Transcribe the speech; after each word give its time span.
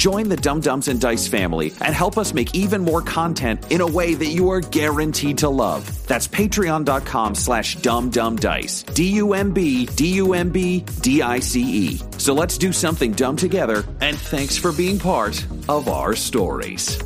join 0.00 0.30
the 0.30 0.36
Dumb 0.36 0.60
Dumbs 0.60 0.88
and 0.88 0.98
Dice 0.98 1.28
family 1.28 1.74
and 1.82 1.94
help 1.94 2.16
us 2.16 2.32
make 2.32 2.54
even 2.54 2.80
more 2.80 3.02
content 3.02 3.70
in 3.70 3.82
a 3.82 3.86
way 3.86 4.14
that 4.14 4.28
you 4.28 4.48
are 4.48 4.62
guaranteed 4.62 5.36
to 5.38 5.50
love. 5.50 6.06
That's 6.06 6.26
patreon.com 6.26 7.34
slash 7.34 7.76
dumbdumbdice. 7.76 8.94
D-U-M-B, 8.94 9.86
D-U-M-B, 9.94 10.80
D-I-C-E. 11.02 12.00
So 12.16 12.32
let's 12.32 12.56
do 12.56 12.72
something 12.72 13.12
dumb 13.12 13.36
together, 13.36 13.84
and 14.00 14.16
thanks 14.16 14.56
for 14.56 14.72
being 14.72 14.98
part 14.98 15.44
of 15.68 15.86
our 15.86 16.16
stories. 16.16 16.98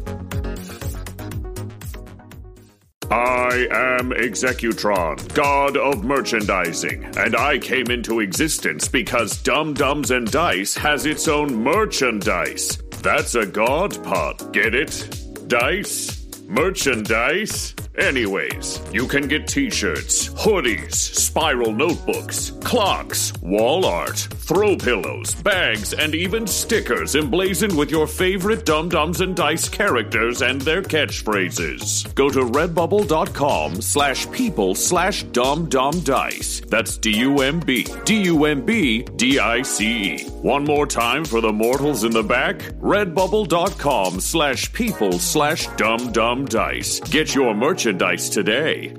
I 3.10 3.66
am 3.70 4.10
Executron, 4.10 5.34
god 5.34 5.76
of 5.76 6.04
merchandising, 6.04 7.04
and 7.16 7.36
I 7.36 7.58
came 7.58 7.90
into 7.90 8.20
existence 8.20 8.88
because 8.88 9.42
Dumb 9.42 9.74
Dumbs 9.74 10.10
and 10.10 10.30
Dice 10.30 10.74
has 10.76 11.06
its 11.06 11.28
own 11.28 11.54
merchandise. 11.54 12.83
That's 13.04 13.34
a 13.34 13.44
god 13.44 14.02
pod, 14.02 14.50
get 14.54 14.74
it? 14.74 15.14
Dice? 15.46 16.40
Merchandise? 16.48 17.74
Anyways, 17.98 18.80
you 18.94 19.06
can 19.06 19.28
get 19.28 19.46
t 19.46 19.68
shirts, 19.68 20.30
hoodies, 20.30 20.94
spiral 20.94 21.72
notebooks, 21.74 22.52
clocks, 22.64 23.30
wall 23.42 23.84
art, 23.84 24.26
throw 24.44 24.76
pillows, 24.76 25.34
bags, 25.34 25.94
and 25.94 26.14
even 26.14 26.46
stickers 26.46 27.16
emblazoned 27.16 27.76
with 27.76 27.90
your 27.90 28.06
favorite 28.06 28.64
Dumb 28.64 28.88
Dumbs 28.88 29.20
and 29.20 29.34
Dice 29.34 29.68
characters 29.68 30.42
and 30.42 30.60
their 30.60 30.82
catchphrases. 30.82 32.14
Go 32.14 32.28
to 32.30 32.40
redbubble.com 32.40 33.80
slash 33.80 34.30
people 34.30 34.74
slash 34.74 35.22
dum 35.24 35.68
dum 35.68 35.98
dice. 36.00 36.60
That's 36.68 36.96
D 36.98 37.10
U 37.18 37.40
M 37.40 37.60
B 37.60 37.86
D 38.04 38.22
U 38.24 38.44
M 38.44 38.64
B 38.64 39.02
D 39.16 39.38
I 39.38 39.62
C 39.62 40.14
E. 40.14 40.24
One 40.42 40.64
more 40.64 40.86
time 40.86 41.24
for 41.24 41.40
the 41.40 41.52
mortals 41.52 42.04
in 42.04 42.12
the 42.12 42.22
back 42.22 42.58
redbubble.com 42.80 44.20
slash 44.20 44.72
people 44.72 45.18
slash 45.18 45.66
dum 45.76 46.12
dum 46.12 46.44
dice. 46.44 47.00
Get 47.00 47.34
your 47.34 47.54
merchandise 47.54 48.28
today. 48.28 48.94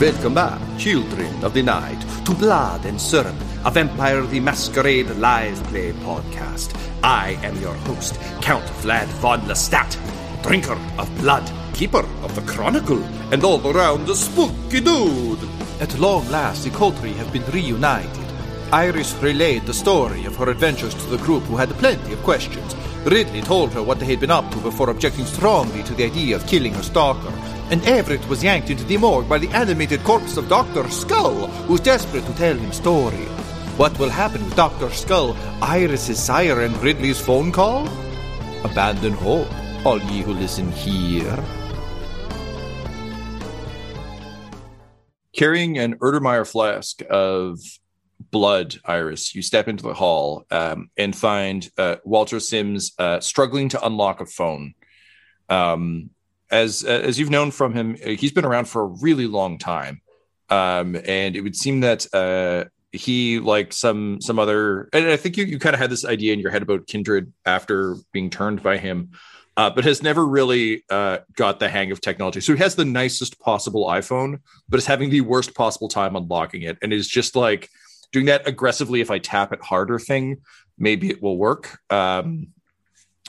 Welcome 0.00 0.34
back, 0.34 0.60
children 0.78 1.44
of 1.44 1.54
the 1.54 1.62
night, 1.62 2.00
to 2.24 2.34
Blood 2.34 2.84
and 2.84 3.00
Syrup, 3.00 3.34
a 3.64 3.70
Vampire 3.70 4.22
the 4.22 4.40
Masquerade 4.40 5.10
live 5.16 5.62
play 5.64 5.92
podcast. 5.92 6.76
I 7.02 7.38
am 7.42 7.60
your 7.60 7.74
host, 7.86 8.18
Count 8.40 8.64
Vlad 8.82 9.06
von 9.20 9.40
Lestat, 9.42 9.96
drinker 10.42 10.78
of 10.98 11.18
blood, 11.18 11.50
keeper 11.74 12.06
of 12.22 12.34
the 12.34 12.42
chronicle, 12.42 13.02
and 13.32 13.44
all 13.44 13.66
around 13.66 14.08
a 14.08 14.14
spooky 14.14 14.80
dude. 14.80 15.38
At 15.80 15.98
long 15.98 16.28
last, 16.30 16.64
the 16.64 16.70
Coterie 16.70 17.12
have 17.12 17.32
been 17.32 17.44
reunited. 17.46 18.24
Iris 18.72 19.14
relayed 19.22 19.66
the 19.66 19.74
story 19.74 20.24
of 20.24 20.36
her 20.36 20.50
adventures 20.50 20.94
to 20.94 21.06
the 21.10 21.24
group 21.24 21.42
who 21.44 21.56
had 21.56 21.70
plenty 21.70 22.12
of 22.12 22.22
questions. 22.22 22.74
Ridley 23.04 23.42
told 23.42 23.72
her 23.72 23.82
what 23.82 24.00
they 24.00 24.06
had 24.06 24.20
been 24.20 24.30
up 24.30 24.50
to 24.50 24.58
before 24.58 24.90
objecting 24.90 25.26
strongly 25.26 25.82
to 25.82 25.94
the 25.94 26.04
idea 26.04 26.36
of 26.36 26.46
killing 26.46 26.74
her 26.74 26.82
stalker. 26.82 27.32
And 27.70 27.84
Everett 27.84 28.26
was 28.28 28.42
yanked 28.42 28.70
into 28.70 28.84
the 28.84 28.96
morgue 28.96 29.28
by 29.28 29.38
the 29.38 29.48
animated 29.50 30.02
corpse 30.04 30.36
of 30.36 30.48
Dr. 30.48 30.88
Skull, 30.90 31.46
who's 31.66 31.80
desperate 31.80 32.26
to 32.26 32.34
tell 32.34 32.56
him 32.56 32.72
story. 32.72 33.26
What 33.76 33.98
will 33.98 34.10
happen 34.10 34.44
with 34.44 34.56
Dr. 34.56 34.90
Skull, 34.90 35.36
Iris's 35.60 36.22
sire, 36.22 36.62
and 36.62 36.76
Ridley's 36.82 37.20
phone 37.20 37.52
call? 37.52 37.88
Abandon 38.64 39.12
hope, 39.12 39.48
all 39.84 40.00
ye 40.00 40.22
who 40.22 40.32
listen 40.32 40.72
here. 40.72 41.44
carrying 45.36 45.78
an 45.78 45.98
Erlenmeyer 45.98 46.46
flask 46.46 47.02
of 47.10 47.58
blood, 48.34 48.74
Iris, 48.84 49.32
you 49.32 49.42
step 49.42 49.68
into 49.68 49.84
the 49.84 49.94
hall 49.94 50.44
um, 50.50 50.90
and 50.96 51.14
find 51.14 51.70
uh, 51.78 51.96
Walter 52.04 52.40
Sims 52.40 52.92
uh, 52.98 53.20
struggling 53.20 53.68
to 53.68 53.86
unlock 53.86 54.20
a 54.20 54.26
phone. 54.26 54.74
Um, 55.48 56.10
as 56.50 56.82
as 56.82 57.16
you've 57.16 57.30
known 57.30 57.52
from 57.52 57.72
him, 57.74 57.96
uh, 58.04 58.10
he's 58.10 58.32
been 58.32 58.44
around 58.44 58.64
for 58.64 58.82
a 58.82 58.94
really 59.00 59.28
long 59.28 59.56
time, 59.58 60.02
um, 60.50 60.96
and 61.06 61.36
it 61.36 61.42
would 61.42 61.54
seem 61.54 61.80
that 61.80 62.12
uh, 62.12 62.68
he, 62.90 63.38
like 63.38 63.72
some 63.72 64.20
some 64.20 64.40
other, 64.40 64.88
and 64.92 65.06
I 65.06 65.16
think 65.16 65.36
you 65.36 65.44
you 65.44 65.60
kind 65.60 65.74
of 65.74 65.80
had 65.80 65.90
this 65.90 66.04
idea 66.04 66.32
in 66.32 66.40
your 66.40 66.50
head 66.50 66.62
about 66.62 66.88
Kindred 66.88 67.32
after 67.46 67.96
being 68.12 68.30
turned 68.30 68.62
by 68.62 68.78
him. 68.78 69.10
Uh, 69.56 69.70
but 69.70 69.84
has 69.84 70.02
never 70.02 70.26
really 70.26 70.82
uh, 70.90 71.18
got 71.36 71.60
the 71.60 71.68
hang 71.68 71.92
of 71.92 72.00
technology. 72.00 72.40
So 72.40 72.54
he 72.54 72.58
has 72.58 72.74
the 72.74 72.84
nicest 72.84 73.38
possible 73.38 73.86
iPhone, 73.86 74.40
but 74.68 74.78
is 74.78 74.86
having 74.86 75.10
the 75.10 75.20
worst 75.20 75.54
possible 75.54 75.88
time 75.88 76.16
unlocking 76.16 76.62
it, 76.62 76.76
and 76.82 76.92
is 76.92 77.06
just 77.06 77.36
like 77.36 77.70
doing 78.14 78.26
that 78.26 78.46
aggressively. 78.46 79.00
If 79.00 79.10
I 79.10 79.18
tap 79.18 79.52
it 79.52 79.60
harder, 79.60 79.98
thing 79.98 80.38
maybe 80.78 81.10
it 81.10 81.20
will 81.20 81.36
work. 81.36 81.78
Um, 81.90 82.48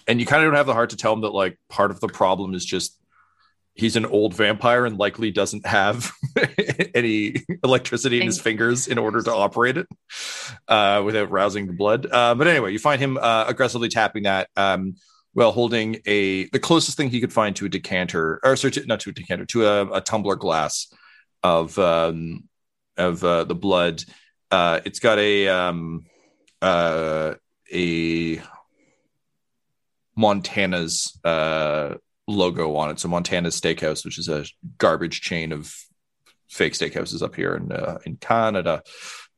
and 0.07 0.19
you 0.19 0.27
kind 0.27 0.43
of 0.43 0.47
don't 0.47 0.55
have 0.55 0.67
the 0.67 0.73
heart 0.73 0.91
to 0.91 0.97
tell 0.97 1.11
him 1.11 1.21
that 1.21 1.33
like 1.33 1.57
part 1.69 1.89
of 1.89 1.99
the 1.99 2.07
problem 2.07 2.53
is 2.53 2.63
just 2.63 2.97
he's 3.73 3.95
an 3.95 4.05
old 4.05 4.35
vampire 4.35 4.85
and 4.85 4.97
likely 4.97 5.31
doesn't 5.31 5.65
have 5.65 6.11
any 6.95 7.35
electricity 7.63 8.19
in 8.21 8.27
his 8.27 8.39
fingers 8.39 8.87
in 8.87 8.99
order 8.99 9.21
to 9.23 9.33
operate 9.33 9.77
it 9.77 9.87
uh, 10.67 11.01
without 11.03 11.31
rousing 11.31 11.65
the 11.65 11.73
blood. 11.73 12.07
Uh, 12.09 12.35
but 12.35 12.47
anyway, 12.47 12.71
you 12.71 12.79
find 12.79 13.01
him 13.01 13.17
uh, 13.19 13.45
aggressively 13.47 13.89
tapping 13.89 14.23
that. 14.23 14.47
Um, 14.55 14.95
while 15.33 15.51
holding 15.51 15.97
a 16.05 16.47
the 16.51 16.59
closest 16.59 16.95
thing 16.95 17.09
he 17.09 17.19
could 17.19 17.33
find 17.33 17.57
to 17.57 17.65
a 17.65 17.69
decanter, 17.69 18.39
or 18.41 18.55
sorry, 18.55 18.71
to, 18.71 18.85
not 18.85 19.01
to 19.01 19.09
a 19.09 19.13
decanter, 19.13 19.45
to 19.45 19.65
a, 19.65 19.97
a 19.97 19.99
tumbler 19.99 20.37
glass 20.37 20.87
of 21.43 21.77
um, 21.77 22.47
of 22.95 23.21
uh, 23.23 23.43
the 23.43 23.55
blood. 23.55 24.03
Uh, 24.55 24.79
it's 24.85 24.99
got 24.99 25.19
a 25.19 25.49
um, 25.49 26.05
uh, 26.61 27.33
a 27.73 28.41
Montana's 30.15 31.19
uh, 31.25 31.95
logo 32.25 32.77
on 32.77 32.91
it. 32.91 32.99
So 33.01 33.09
Montana's 33.09 33.59
Steakhouse, 33.59 34.05
which 34.05 34.17
is 34.17 34.29
a 34.29 34.45
garbage 34.77 35.19
chain 35.19 35.51
of 35.51 35.75
fake 36.47 36.71
steakhouses 36.71 37.21
up 37.21 37.35
here 37.35 37.57
in 37.57 37.69
uh, 37.69 37.97
in 38.05 38.15
Canada, 38.15 38.81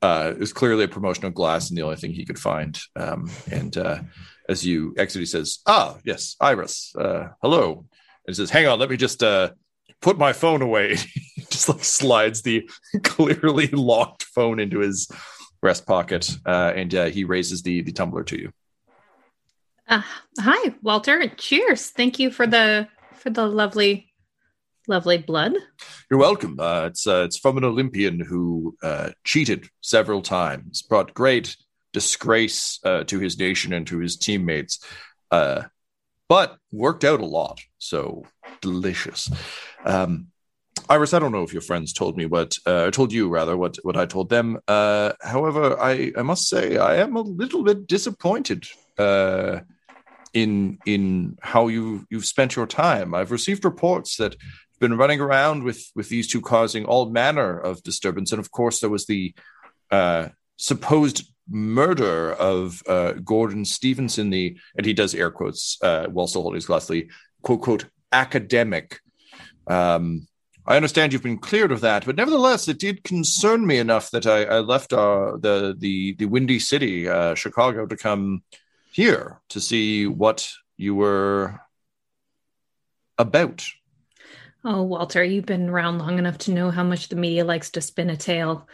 uh, 0.03 0.33
is 0.37 0.53
clearly 0.53 0.83
a 0.83 0.87
promotional 0.87 1.31
glass 1.31 1.69
and 1.69 1.77
the 1.79 1.81
only 1.81 1.95
thing 1.95 2.13
he 2.13 2.23
could 2.23 2.37
find. 2.37 2.79
Um, 2.95 3.31
and 3.51 3.75
uh, 3.75 4.01
as 4.47 4.63
you 4.63 4.93
exit, 4.99 5.21
he 5.21 5.25
says, 5.25 5.61
"Ah, 5.65 5.97
yes, 6.05 6.35
Iris. 6.39 6.93
Uh, 6.95 7.29
hello." 7.41 7.71
And 7.73 7.87
he 8.27 8.33
says, 8.35 8.51
"Hang 8.51 8.67
on, 8.67 8.77
let 8.77 8.91
me 8.91 8.97
just 8.97 9.23
uh, 9.23 9.49
put 10.01 10.17
my 10.17 10.33
phone 10.33 10.61
away." 10.61 10.95
he 11.35 11.41
just 11.49 11.69
like 11.69 11.83
slides 11.83 12.41
the 12.41 12.69
clearly 13.03 13.67
locked 13.67 14.23
phone 14.23 14.59
into 14.59 14.79
his 14.79 15.09
breast 15.61 15.85
pocket, 15.85 16.29
uh, 16.45 16.73
and 16.75 16.93
uh, 16.95 17.05
he 17.05 17.23
raises 17.23 17.61
the 17.63 17.81
the 17.81 17.91
tumbler 17.91 18.23
to 18.23 18.39
you. 18.39 18.51
Uh, 19.87 20.01
hi, 20.39 20.75
Walter. 20.81 21.27
Cheers. 21.29 21.91
Thank 21.91 22.19
you 22.19 22.29
for 22.29 22.45
the 22.45 22.87
for 23.13 23.29
the 23.29 23.45
lovely, 23.45 24.11
lovely 24.87 25.17
blood. 25.17 25.53
You're 26.11 26.19
welcome. 26.19 26.59
Uh, 26.59 26.87
it's 26.87 27.07
uh, 27.07 27.23
it's 27.25 27.37
from 27.37 27.57
an 27.57 27.63
Olympian 27.63 28.19
who 28.19 28.75
uh, 28.83 29.11
cheated 29.23 29.69
several 29.81 30.21
times, 30.21 30.81
brought 30.81 31.13
great 31.13 31.55
disgrace 31.93 32.79
uh, 32.83 33.03
to 33.05 33.19
his 33.19 33.39
nation 33.39 33.73
and 33.73 33.87
to 33.87 33.99
his 33.99 34.17
teammates, 34.17 34.79
uh, 35.31 35.63
but 36.29 36.57
worked 36.71 37.03
out 37.03 37.21
a 37.21 37.25
lot. 37.25 37.61
So 37.77 38.23
delicious. 38.61 39.29
Um, 39.85 40.27
Iris, 40.89 41.13
I 41.13 41.19
don't 41.19 41.31
know 41.31 41.43
if 41.43 41.53
your 41.53 41.61
friends 41.61 41.91
told 41.91 42.17
me 42.17 42.25
what, 42.25 42.57
uh, 42.65 42.91
told 42.91 43.11
you 43.11 43.27
rather 43.27 43.57
what 43.57 43.77
what 43.83 43.97
I 43.97 44.05
told 44.05 44.29
them. 44.29 44.59
Uh, 44.67 45.13
however, 45.21 45.77
I 45.79 46.13
I 46.17 46.21
must 46.21 46.47
say 46.47 46.77
I 46.77 46.97
am 46.97 47.15
a 47.15 47.21
little 47.21 47.63
bit 47.63 47.87
disappointed 47.87 48.67
uh, 48.97 49.59
in 50.33 50.77
in 50.85 51.37
how 51.41 51.67
you 51.67 52.05
you've 52.09 52.25
spent 52.25 52.55
your 52.55 52.67
time. 52.67 53.13
I've 53.13 53.31
received 53.31 53.65
reports 53.65 54.15
that 54.17 54.33
you've 54.33 54.79
been 54.79 54.97
running 54.97 55.19
around 55.19 55.63
with 55.63 55.83
with 55.93 56.07
these 56.07 56.27
two 56.27 56.41
causing 56.41 56.85
all 56.85 57.09
manner 57.09 57.57
of 57.57 57.83
disturbance, 57.83 58.31
and 58.31 58.39
of 58.39 58.51
course 58.51 58.79
there 58.79 58.89
was 58.89 59.07
the 59.07 59.33
uh, 59.91 60.29
supposed 60.55 61.29
murder 61.49 62.33
of 62.33 62.81
uh, 62.87 63.13
Gordon 63.13 63.65
Stevenson, 63.65 64.29
the 64.29 64.57
and 64.75 64.85
he 64.85 64.93
does 64.93 65.15
air 65.15 65.31
quotes 65.31 65.77
uh, 65.81 66.07
while 66.07 66.27
still 66.27 66.41
holding 66.41 66.57
his 66.57 66.65
glass, 66.65 66.87
the 66.87 67.09
quote 67.41 67.61
quote 67.61 67.85
academic. 68.11 68.99
Um, 69.67 70.27
I 70.65 70.75
understand 70.75 71.13
you've 71.13 71.23
been 71.23 71.37
cleared 71.37 71.71
of 71.71 71.81
that, 71.81 72.05
but 72.05 72.17
nevertheless, 72.17 72.67
it 72.67 72.79
did 72.79 73.03
concern 73.03 73.65
me 73.65 73.77
enough 73.77 74.11
that 74.11 74.27
I, 74.27 74.43
I 74.43 74.59
left 74.59 74.91
uh, 74.91 75.37
the 75.39 75.75
the 75.77 76.15
the 76.15 76.25
Windy 76.25 76.59
City, 76.59 77.07
uh, 77.07 77.35
Chicago, 77.35 77.85
to 77.85 77.95
come 77.95 78.43
here 78.91 79.39
to 79.49 79.61
see 79.61 80.07
what 80.07 80.51
you 80.75 80.95
were 80.95 81.61
about. 83.17 83.65
Oh, 84.65 84.83
Walter, 84.83 85.23
you've 85.23 85.45
been 85.45 85.69
around 85.69 85.99
long 85.99 86.19
enough 86.19 86.39
to 86.39 86.51
know 86.51 86.71
how 86.71 86.83
much 86.83 87.07
the 87.07 87.15
media 87.15 87.45
likes 87.45 87.69
to 87.71 87.81
spin 87.81 88.09
a 88.09 88.17
tale. 88.17 88.67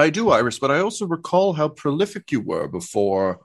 I 0.00 0.10
do, 0.10 0.30
Iris, 0.30 0.58
but 0.58 0.70
I 0.70 0.80
also 0.80 1.06
recall 1.06 1.52
how 1.52 1.68
prolific 1.68 2.32
you 2.32 2.40
were 2.40 2.68
before 2.68 3.40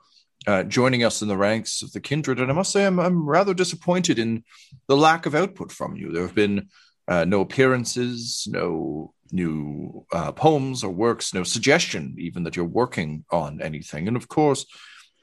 uh, 0.46 0.62
joining 0.62 1.04
us 1.04 1.20
in 1.20 1.28
the 1.28 1.36
ranks 1.36 1.82
of 1.82 1.92
the 1.92 2.00
kindred. 2.00 2.40
And 2.40 2.50
I 2.50 2.54
must 2.54 2.72
say, 2.72 2.86
I'm, 2.86 2.98
I'm 2.98 3.28
rather 3.28 3.52
disappointed 3.52 4.18
in 4.18 4.42
the 4.88 4.96
lack 4.96 5.26
of 5.26 5.34
output 5.34 5.70
from 5.70 5.96
you. 5.96 6.12
There 6.12 6.22
have 6.22 6.34
been 6.34 6.68
uh, 7.08 7.24
no 7.26 7.42
appearances, 7.42 8.48
no 8.50 9.12
new 9.32 10.06
uh, 10.12 10.32
poems 10.32 10.82
or 10.82 10.90
works, 10.90 11.34
no 11.34 11.42
suggestion 11.42 12.14
even 12.18 12.44
that 12.44 12.56
you're 12.56 12.64
working 12.64 13.24
on 13.30 13.60
anything. 13.60 14.08
And 14.08 14.16
of 14.16 14.28
course, 14.28 14.64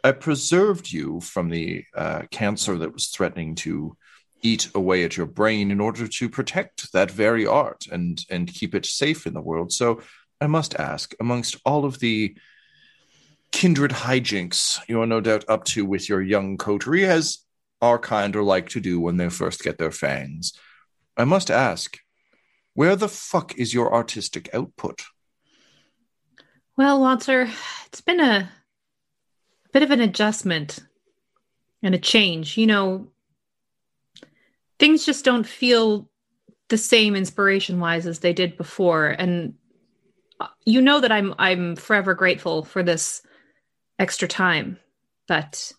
I 0.03 0.11
preserved 0.11 0.91
you 0.91 1.19
from 1.21 1.49
the 1.49 1.83
uh, 1.95 2.23
cancer 2.29 2.77
that 2.77 2.93
was 2.93 3.07
threatening 3.07 3.55
to 3.55 3.97
eat 4.43 4.69
away 4.75 5.05
at 5.05 5.15
your 5.15 5.25
brain 5.25 5.71
in 5.71 5.79
order 5.79 6.05
to 6.05 6.29
protect 6.29 6.91
that 6.91 7.09
very 7.09 7.47
art 7.47 7.87
and 7.89 8.23
and 8.29 8.53
keep 8.53 8.75
it 8.75 8.85
safe 8.85 9.25
in 9.25 9.33
the 9.33 9.41
world. 9.41 9.71
So 9.71 10.01
I 10.41 10.47
must 10.47 10.75
ask, 10.75 11.13
amongst 11.19 11.57
all 11.65 11.85
of 11.85 11.99
the 11.99 12.35
kindred 13.51 13.91
hijinks 13.91 14.79
you 14.89 15.01
are 15.01 15.07
no 15.07 15.21
doubt 15.21 15.45
up 15.47 15.63
to 15.65 15.85
with 15.85 16.09
your 16.09 16.21
young 16.21 16.57
coterie, 16.57 17.05
as 17.05 17.39
our 17.81 17.99
kind 17.99 18.35
are 18.35 18.43
like 18.43 18.69
to 18.69 18.79
do 18.79 18.99
when 18.99 19.17
they 19.17 19.29
first 19.29 19.63
get 19.63 19.77
their 19.77 19.91
fangs, 19.91 20.53
I 21.15 21.25
must 21.25 21.51
ask, 21.51 21.97
where 22.73 22.95
the 22.95 23.07
fuck 23.07 23.55
is 23.57 23.73
your 23.73 23.93
artistic 23.93 24.49
output? 24.53 25.03
Well, 26.75 26.99
Walter, 26.99 27.49
it's 27.85 28.01
been 28.01 28.19
a 28.19 28.49
bit 29.71 29.83
of 29.83 29.91
an 29.91 30.01
adjustment 30.01 30.79
and 31.83 31.93
a 31.93 31.99
change. 31.99 32.57
You 32.57 32.65
know, 32.65 33.11
things 34.79 35.05
just 35.05 35.23
don't 35.23 35.45
feel 35.45 36.09
the 36.69 36.77
same 36.77 37.15
inspiration 37.15 37.79
wise 37.79 38.07
as 38.07 38.19
they 38.19 38.33
did 38.33 38.57
before. 38.57 39.09
And 39.09 39.53
you 40.65 40.81
know 40.81 40.99
that 40.99 41.11
I'm 41.11 41.33
I'm 41.37 41.75
forever 41.75 42.13
grateful 42.13 42.63
for 42.63 42.83
this 42.83 43.21
extra 43.99 44.27
time, 44.27 44.79
but 45.27 45.71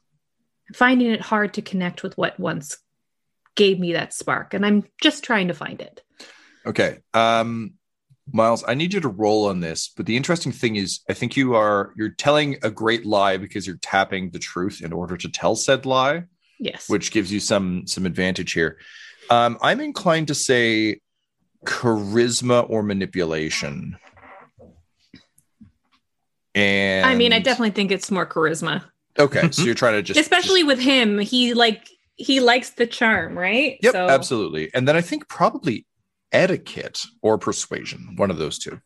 finding 0.72 1.10
it 1.10 1.20
hard 1.20 1.54
to 1.54 1.62
connect 1.62 2.02
with 2.02 2.16
what 2.16 2.38
once 2.38 2.78
gave 3.54 3.78
me 3.78 3.92
that 3.92 4.12
spark 4.12 4.54
and 4.54 4.64
i'm 4.64 4.84
just 5.00 5.22
trying 5.22 5.48
to 5.48 5.54
find 5.54 5.80
it. 5.80 6.02
Okay 6.66 6.98
um 7.12 7.74
miles 8.32 8.64
i 8.66 8.72
need 8.72 8.94
you 8.94 9.00
to 9.00 9.08
roll 9.08 9.48
on 9.48 9.60
this 9.60 9.88
but 9.94 10.06
the 10.06 10.16
interesting 10.16 10.50
thing 10.50 10.76
is 10.76 11.00
i 11.10 11.12
think 11.12 11.36
you 11.36 11.54
are 11.54 11.92
you're 11.94 12.08
telling 12.08 12.56
a 12.62 12.70
great 12.70 13.04
lie 13.04 13.36
because 13.36 13.66
you're 13.66 13.76
tapping 13.76 14.30
the 14.30 14.38
truth 14.38 14.80
in 14.82 14.92
order 14.92 15.16
to 15.16 15.28
tell 15.28 15.54
said 15.54 15.84
lie 15.84 16.24
yes. 16.58 16.88
which 16.88 17.12
gives 17.12 17.30
you 17.30 17.38
some 17.38 17.86
some 17.86 18.06
advantage 18.06 18.52
here. 18.52 18.78
Um 19.28 19.58
i'm 19.60 19.80
inclined 19.80 20.28
to 20.28 20.34
say 20.34 21.00
charisma 21.66 22.68
or 22.68 22.82
manipulation 22.82 23.98
and 26.54 27.06
i 27.06 27.14
mean 27.14 27.32
i 27.32 27.38
definitely 27.38 27.70
think 27.70 27.90
it's 27.90 28.10
more 28.10 28.26
charisma 28.26 28.82
okay 29.18 29.50
so 29.50 29.62
you're 29.62 29.74
trying 29.74 29.94
to 29.94 30.02
just 30.02 30.18
especially 30.18 30.60
just, 30.60 30.66
with 30.66 30.80
him 30.80 31.18
he 31.18 31.54
like 31.54 31.88
he 32.16 32.40
likes 32.40 32.70
the 32.70 32.86
charm, 32.86 33.36
right? 33.36 33.78
Yep, 33.82 33.92
so. 33.92 34.08
absolutely. 34.08 34.70
And 34.74 34.86
then 34.86 34.96
I 34.96 35.00
think 35.00 35.28
probably 35.28 35.86
etiquette 36.32 37.04
or 37.22 37.38
persuasion, 37.38 38.14
one 38.16 38.30
of 38.30 38.38
those 38.38 38.58
two. 38.58 38.80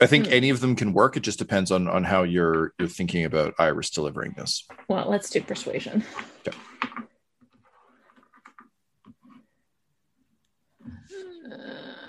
I 0.00 0.06
think 0.06 0.26
hmm. 0.26 0.32
any 0.32 0.50
of 0.50 0.60
them 0.60 0.74
can 0.74 0.92
work. 0.92 1.16
It 1.16 1.20
just 1.20 1.38
depends 1.38 1.70
on 1.70 1.86
on 1.88 2.02
how 2.04 2.24
you're 2.24 2.72
you're 2.78 2.88
thinking 2.88 3.24
about 3.24 3.54
Iris 3.58 3.90
delivering 3.90 4.34
this. 4.36 4.66
Well, 4.88 5.08
let's 5.08 5.30
do 5.30 5.40
persuasion. 5.40 6.04
Okay. 6.46 6.58
Uh, 11.52 12.01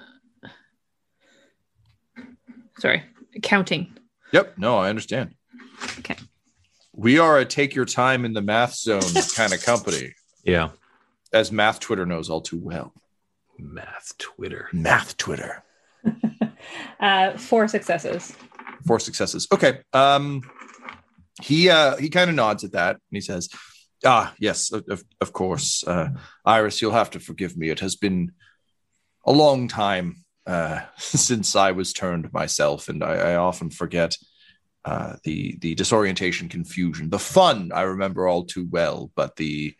sorry, 2.84 3.04
counting. 3.42 3.98
Yep. 4.32 4.58
No, 4.58 4.78
I 4.78 4.90
understand. 4.90 5.34
Okay 6.00 6.16
we 6.94 7.18
are 7.20 7.40
a 7.40 7.46
take 7.46 7.76
your 7.76 7.86
time 7.86 8.24
in 8.24 8.34
the 8.34 8.42
math 8.42 8.76
zone 8.76 9.02
kind 9.36 9.52
of 9.54 9.64
company. 9.64 10.14
Yeah. 10.44 10.70
As 11.34 11.52
math 11.52 11.80
Twitter 11.80 12.06
knows 12.06 12.30
all 12.30 12.42
too 12.42 12.60
well. 12.60 12.94
Math 13.58 14.14
Twitter. 14.20 14.70
Math 14.72 15.18
Twitter. 15.18 15.64
uh, 17.00 17.32
four 17.38 17.68
successes. 17.68 18.36
Four 18.86 19.00
successes. 19.00 19.48
Okay. 19.52 19.80
Um, 19.92 20.44
he 21.42 21.70
uh, 21.70 21.98
he 21.98 22.10
kind 22.10 22.30
of 22.30 22.36
nods 22.36 22.64
at 22.64 22.74
that 22.74 22.92
and 22.92 23.02
he 23.12 23.22
says, 23.22 23.50
"Ah, 24.06 24.34
yes, 24.38 24.72
of, 24.72 25.04
of 25.20 25.34
course, 25.34 25.84
uh, 25.88 26.10
Iris. 26.46 26.82
You'll 26.82 26.92
have 26.92 27.10
to 27.12 27.20
forgive 27.20 27.58
me. 27.58 27.70
It 27.70 27.80
has 27.80 27.96
been 27.96 28.34
a 29.26 29.32
long 29.32 29.68
time 29.68 30.23
uh, 30.46 30.82
since 30.98 31.56
I 31.56 31.72
was 31.72 31.94
turned 31.94 32.32
myself, 32.34 32.90
and 32.90 33.04
I, 33.04 33.16
I 33.16 33.36
often 33.36 33.70
forget 33.70 34.18
uh, 34.86 35.16
the 35.24 35.58
the 35.60 35.76
disorientation, 35.76 36.50
confusion, 36.50 37.10
the 37.10 37.20
fun 37.20 37.72
I 37.74 37.82
remember 37.82 38.28
all 38.28 38.44
too 38.44 38.68
well, 38.70 39.12
but 39.16 39.36
the 39.38 39.76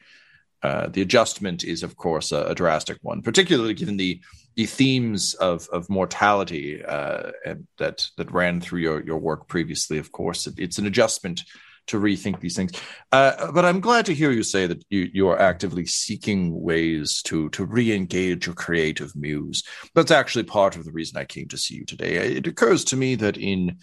uh, 0.64 0.88
the 0.88 1.02
adjustment 1.02 1.66
is, 1.66 1.84
of 1.84 1.98
course, 1.98 2.32
a, 2.32 2.46
a, 2.46 2.56
drastic 2.56 2.98
one, 3.02 3.22
particularly 3.22 3.74
given 3.74 3.98
the 3.98 4.22
the 4.56 4.66
themes 4.66 5.34
of 5.36 5.68
of 5.74 5.90
mortality 5.90 6.82
uh, 6.86 7.32
and 7.46 7.68
that 7.80 8.08
that 8.18 8.32
ran 8.32 8.62
through 8.62 8.80
your 8.80 9.04
your 9.04 9.18
work 9.18 9.50
previously. 9.50 9.98
Of 9.98 10.14
course, 10.14 10.48
it, 10.48 10.54
it's 10.58 10.78
an 10.78 10.88
adjustment 10.88 11.42
to 11.88 12.00
rethink 12.00 12.40
these 12.40 12.56
things. 12.56 12.72
Uh, 13.12 13.52
but 13.52 13.66
I'm 13.66 13.80
glad 13.80 14.06
to 14.06 14.14
hear 14.14 14.32
you 14.32 14.44
say 14.44 14.68
that 14.68 14.84
you 14.90 15.10
you 15.14 15.28
are 15.30 15.40
actively 15.40 15.86
seeking 15.86 16.62
ways 16.62 17.22
to 17.24 17.50
to 17.50 17.66
re-engage 17.66 18.46
your 18.46 18.56
creative 18.56 19.16
muse. 19.16 19.64
That's 19.96 20.12
actually 20.12 20.44
part 20.44 20.76
of 20.76 20.86
the 20.86 20.92
reason 20.92 21.18
I 21.18 21.26
came 21.26 21.48
to 21.50 21.58
see 21.58 21.76
you 21.76 21.86
today. 21.86 22.16
It 22.16 22.48
occurs 22.48 22.84
to 22.86 22.98
me 22.98 23.16
that 23.16 23.38
in 23.38 23.78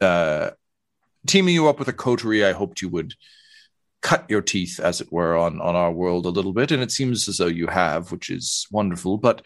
uh, 0.00 0.50
teaming 1.26 1.54
you 1.54 1.68
up 1.68 1.78
with 1.78 1.88
a 1.88 1.92
coterie, 1.92 2.44
I 2.44 2.52
hoped 2.52 2.82
you 2.82 2.88
would 2.88 3.14
cut 4.02 4.24
your 4.30 4.42
teeth, 4.42 4.80
as 4.80 5.00
it 5.00 5.12
were, 5.12 5.36
on 5.36 5.60
on 5.60 5.76
our 5.76 5.92
world 5.92 6.26
a 6.26 6.30
little 6.30 6.52
bit, 6.52 6.70
and 6.70 6.82
it 6.82 6.92
seems 6.92 7.28
as 7.28 7.38
though 7.38 7.46
you 7.46 7.66
have, 7.66 8.12
which 8.12 8.30
is 8.30 8.66
wonderful. 8.70 9.18
But 9.18 9.42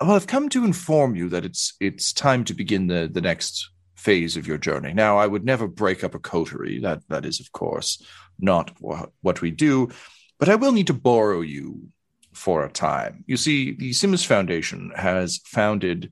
well, 0.00 0.12
I've 0.12 0.26
come 0.26 0.48
to 0.50 0.64
inform 0.64 1.14
you 1.14 1.28
that 1.28 1.44
it's 1.44 1.74
it's 1.80 2.12
time 2.12 2.44
to 2.44 2.54
begin 2.54 2.86
the 2.86 3.08
the 3.12 3.20
next 3.20 3.70
phase 4.02 4.36
of 4.36 4.46
your 4.46 4.58
journey. 4.58 4.92
Now, 4.92 5.18
I 5.18 5.26
would 5.26 5.44
never 5.44 5.68
break 5.68 6.02
up 6.02 6.14
a 6.14 6.18
coterie. 6.18 6.80
That 6.80 7.00
that 7.08 7.24
is, 7.24 7.40
of 7.40 7.52
course, 7.52 8.02
not 8.38 8.72
what, 8.80 9.10
what 9.20 9.40
we 9.40 9.50
do. 9.50 9.90
But 10.38 10.48
I 10.48 10.56
will 10.56 10.72
need 10.72 10.88
to 10.88 10.94
borrow 10.94 11.40
you 11.40 11.88
for 12.32 12.64
a 12.64 12.70
time. 12.70 13.24
You 13.26 13.36
see, 13.36 13.72
the 13.72 13.92
Sims 13.92 14.24
Foundation 14.24 14.92
has 14.96 15.40
founded, 15.44 16.10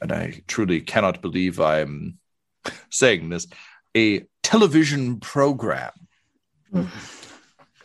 and 0.00 0.12
I 0.12 0.42
truly 0.46 0.80
cannot 0.80 1.20
believe 1.20 1.60
I'm 1.60 2.18
saying 2.90 3.28
this, 3.28 3.46
a 3.96 4.24
television 4.42 5.20
program 5.20 5.92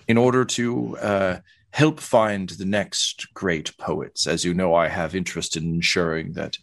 in 0.08 0.18
order 0.18 0.46
to 0.46 0.98
uh, 0.98 1.38
help 1.72 2.00
find 2.00 2.50
the 2.50 2.66
next 2.66 3.34
great 3.34 3.76
poets. 3.78 4.28
As 4.28 4.46
you 4.46 4.54
know, 4.54 4.74
I 4.74 4.88
have 4.88 5.16
interest 5.16 5.58
in 5.58 5.64
ensuring 5.64 6.34
that 6.34 6.58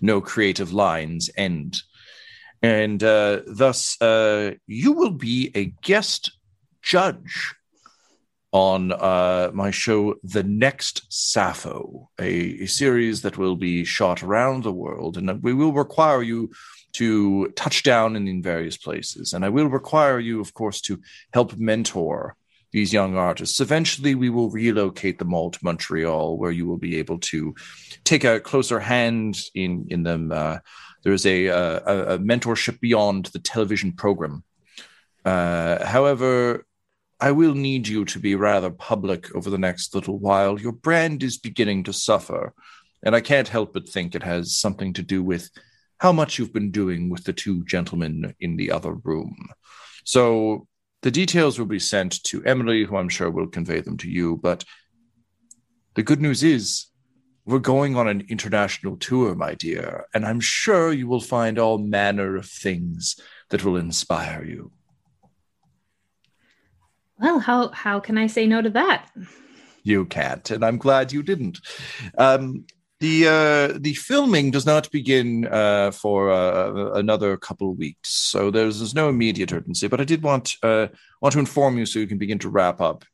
no 0.00 0.20
creative 0.20 0.72
lines 0.72 1.30
end. 1.36 1.82
And 2.62 3.02
uh, 3.02 3.40
thus, 3.46 4.00
uh, 4.00 4.52
you 4.66 4.92
will 4.92 5.10
be 5.10 5.50
a 5.54 5.66
guest 5.82 6.32
judge 6.80 7.54
on 8.52 8.92
uh, 8.92 9.50
my 9.54 9.70
show, 9.70 10.14
The 10.22 10.42
Next 10.42 11.02
Sappho, 11.08 12.10
a, 12.20 12.62
a, 12.62 12.66
series 12.66 13.22
that 13.22 13.38
will 13.38 13.56
be 13.56 13.82
shot 13.84 14.22
around 14.22 14.62
the 14.62 14.72
world. 14.72 15.16
And 15.16 15.42
we 15.42 15.54
will 15.54 15.72
require 15.72 16.22
you 16.22 16.50
to 16.92 17.48
touch 17.56 17.82
down 17.82 18.14
in, 18.14 18.28
in 18.28 18.42
various 18.42 18.76
places. 18.76 19.32
And 19.32 19.44
I 19.44 19.48
will 19.48 19.68
require 19.68 20.20
you, 20.20 20.40
of 20.40 20.52
course, 20.52 20.82
to 20.82 21.00
help 21.32 21.56
mentor 21.56 22.36
these 22.72 22.92
young 22.92 23.16
artists. 23.16 23.60
Eventually, 23.60 24.14
we 24.14 24.30
will 24.30 24.50
relocate 24.50 25.18
them 25.18 25.34
all 25.34 25.50
to 25.50 25.58
Montreal, 25.62 26.38
where 26.38 26.50
you 26.50 26.66
will 26.66 26.78
be 26.78 26.96
able 26.96 27.18
to 27.18 27.54
take 28.04 28.24
a 28.24 28.40
closer 28.40 28.80
hand 28.80 29.38
in, 29.54 29.86
in 29.90 30.02
them. 30.02 30.32
Uh, 30.32 30.58
there's 31.04 31.26
a, 31.26 31.46
a, 31.46 32.14
a 32.14 32.18
mentorship 32.18 32.80
beyond 32.80 33.26
the 33.26 33.38
television 33.38 33.92
program. 33.92 34.42
Uh, 35.24 35.84
however, 35.84 36.66
I 37.20 37.30
will 37.30 37.54
need 37.54 37.86
you 37.86 38.04
to 38.06 38.18
be 38.18 38.34
rather 38.34 38.70
public 38.70 39.32
over 39.36 39.48
the 39.50 39.58
next 39.58 39.94
little 39.94 40.18
while. 40.18 40.58
Your 40.58 40.72
brand 40.72 41.22
is 41.22 41.38
beginning 41.38 41.84
to 41.84 41.92
suffer, 41.92 42.52
and 43.02 43.14
I 43.14 43.20
can't 43.20 43.48
help 43.48 43.74
but 43.74 43.88
think 43.88 44.14
it 44.14 44.22
has 44.22 44.56
something 44.56 44.92
to 44.94 45.02
do 45.02 45.22
with 45.22 45.50
how 45.98 46.10
much 46.10 46.38
you've 46.38 46.52
been 46.52 46.72
doing 46.72 47.10
with 47.10 47.22
the 47.22 47.32
two 47.32 47.64
gentlemen 47.64 48.34
in 48.40 48.56
the 48.56 48.72
other 48.72 48.94
room. 48.94 49.50
So 50.04 50.66
the 51.02 51.10
details 51.10 51.58
will 51.58 51.66
be 51.66 51.78
sent 51.78 52.22
to 52.24 52.44
Emily, 52.44 52.84
who 52.84 52.96
I'm 52.96 53.08
sure 53.08 53.30
will 53.30 53.46
convey 53.48 53.80
them 53.80 53.96
to 53.98 54.08
you. 54.08 54.36
But 54.36 54.64
the 55.94 56.02
good 56.02 56.20
news 56.20 56.42
is, 56.42 56.86
we're 57.44 57.58
going 57.58 57.96
on 57.96 58.06
an 58.06 58.24
international 58.28 58.96
tour, 58.96 59.34
my 59.34 59.54
dear, 59.54 60.06
and 60.14 60.24
I'm 60.24 60.38
sure 60.38 60.92
you 60.92 61.08
will 61.08 61.20
find 61.20 61.58
all 61.58 61.76
manner 61.76 62.36
of 62.36 62.46
things 62.46 63.16
that 63.50 63.64
will 63.64 63.76
inspire 63.76 64.44
you. 64.44 64.70
Well, 67.18 67.40
how 67.40 67.68
how 67.70 68.00
can 68.00 68.16
I 68.16 68.28
say 68.28 68.46
no 68.46 68.62
to 68.62 68.70
that? 68.70 69.10
You 69.82 70.06
can't, 70.06 70.48
and 70.52 70.64
I'm 70.64 70.78
glad 70.78 71.12
you 71.12 71.24
didn't. 71.24 71.58
Um, 72.16 72.64
the 73.02 73.26
uh, 73.26 73.78
the 73.80 73.94
filming 73.94 74.52
does 74.52 74.64
not 74.64 74.88
begin 74.92 75.48
uh, 75.48 75.90
for 75.90 76.30
uh, 76.30 76.92
another 76.94 77.36
couple 77.36 77.72
of 77.72 77.76
weeks, 77.76 78.10
so 78.10 78.48
there's, 78.48 78.78
there's 78.78 78.94
no 78.94 79.08
immediate 79.08 79.52
urgency. 79.52 79.88
But 79.88 80.00
I 80.00 80.04
did 80.04 80.22
want 80.22 80.54
uh, 80.62 80.86
want 81.20 81.32
to 81.32 81.40
inform 81.40 81.78
you 81.78 81.84
so 81.84 81.98
you 81.98 82.06
can 82.06 82.18
begin 82.18 82.38
to 82.38 82.48
wrap 82.48 82.80
up 82.80 83.04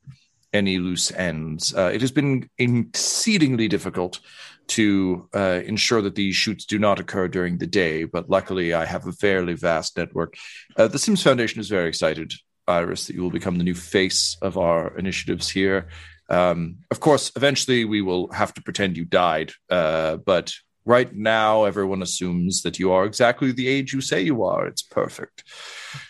any 0.52 0.78
loose 0.78 1.10
ends. 1.12 1.74
Uh, 1.74 1.90
it 1.92 2.02
has 2.02 2.12
been 2.12 2.50
exceedingly 2.58 3.66
difficult 3.66 4.20
to 4.66 5.26
uh, 5.34 5.62
ensure 5.64 6.02
that 6.02 6.16
these 6.16 6.36
shoots 6.36 6.66
do 6.66 6.78
not 6.78 7.00
occur 7.00 7.26
during 7.26 7.56
the 7.56 7.66
day, 7.66 8.04
but 8.04 8.28
luckily 8.28 8.74
I 8.74 8.84
have 8.84 9.06
a 9.06 9.12
fairly 9.12 9.54
vast 9.54 9.96
network. 9.96 10.36
the 10.76 10.98
Sims 10.98 11.22
Foundation 11.22 11.60
is 11.60 11.70
very 11.70 11.88
excited 11.88 12.34
Iris, 12.68 13.06
that 13.06 13.16
you 13.16 13.22
will 13.22 13.30
become 13.30 13.56
the 13.56 13.64
new 13.64 13.74
face 13.74 14.36
of 14.42 14.58
our 14.58 14.96
initiatives 14.98 15.48
here. 15.48 15.88
Um, 16.28 16.78
of 16.90 17.00
course, 17.00 17.32
eventually 17.36 17.84
we 17.84 18.02
will 18.02 18.30
have 18.32 18.52
to 18.54 18.62
pretend 18.62 18.96
you 18.96 19.04
died, 19.04 19.52
uh, 19.70 20.16
but 20.16 20.54
right 20.84 21.14
now 21.14 21.64
everyone 21.64 22.02
assumes 22.02 22.62
that 22.62 22.78
you 22.78 22.92
are 22.92 23.04
exactly 23.04 23.52
the 23.52 23.68
age 23.68 23.92
you 23.92 24.00
say 24.00 24.20
you 24.22 24.44
are. 24.44 24.66
It's 24.66 24.82
perfect. 24.82 25.44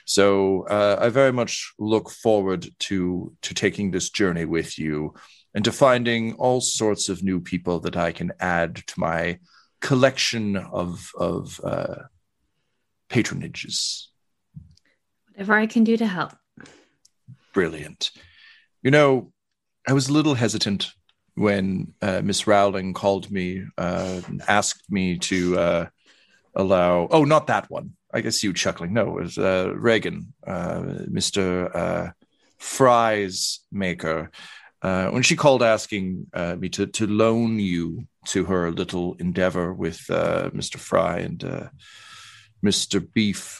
So 0.04 0.66
uh, 0.68 0.98
I 1.00 1.08
very 1.08 1.32
much 1.32 1.72
look 1.78 2.10
forward 2.10 2.68
to 2.80 3.32
to 3.42 3.54
taking 3.54 3.90
this 3.90 4.10
journey 4.10 4.44
with 4.44 4.78
you 4.78 5.14
and 5.54 5.64
to 5.64 5.72
finding 5.72 6.34
all 6.34 6.60
sorts 6.60 7.08
of 7.08 7.22
new 7.22 7.40
people 7.40 7.80
that 7.80 7.96
I 7.96 8.12
can 8.12 8.32
add 8.40 8.76
to 8.76 9.00
my 9.00 9.38
collection 9.80 10.56
of 10.56 11.10
of 11.16 11.60
uh, 11.64 12.02
patronages. 13.08 14.06
Whatever 15.30 15.54
I 15.54 15.66
can 15.66 15.84
do 15.84 15.96
to 15.96 16.06
help 16.06 16.34
brilliant. 17.58 18.12
You 18.82 18.92
know, 18.92 19.32
I 19.88 19.94
was 19.94 20.10
a 20.10 20.12
little 20.12 20.34
hesitant 20.34 20.92
when 21.34 21.94
uh, 22.02 22.20
Miss 22.22 22.46
Rowling 22.46 22.92
called 22.92 23.30
me 23.30 23.64
uh, 23.78 24.20
and 24.26 24.42
asked 24.46 24.82
me 24.90 25.16
to 25.16 25.58
uh, 25.58 25.86
allow. 26.54 27.08
Oh, 27.10 27.24
not 27.24 27.46
that 27.46 27.70
one. 27.70 27.92
I 28.12 28.20
guess 28.20 28.42
you 28.42 28.52
chuckling. 28.52 28.92
No, 28.92 29.16
it 29.16 29.22
was 29.22 29.38
uh, 29.38 29.72
Reagan, 29.74 30.34
uh, 30.46 30.82
Mister 31.08 31.74
uh, 31.74 32.10
Fry's 32.58 33.60
maker. 33.72 34.30
when 34.82 35.22
she 35.22 35.36
called 35.36 35.62
asking 35.62 36.26
me 36.58 36.68
to 36.68 36.86
to 36.86 37.06
loan 37.06 37.58
you 37.58 38.06
to 38.26 38.44
her 38.44 38.70
little 38.70 39.14
endeavor 39.14 39.72
with 39.72 40.00
Mr. 40.08 40.76
Fry 40.76 41.20
and 41.20 41.70
Mr. 42.62 43.00
Beef, 43.14 43.58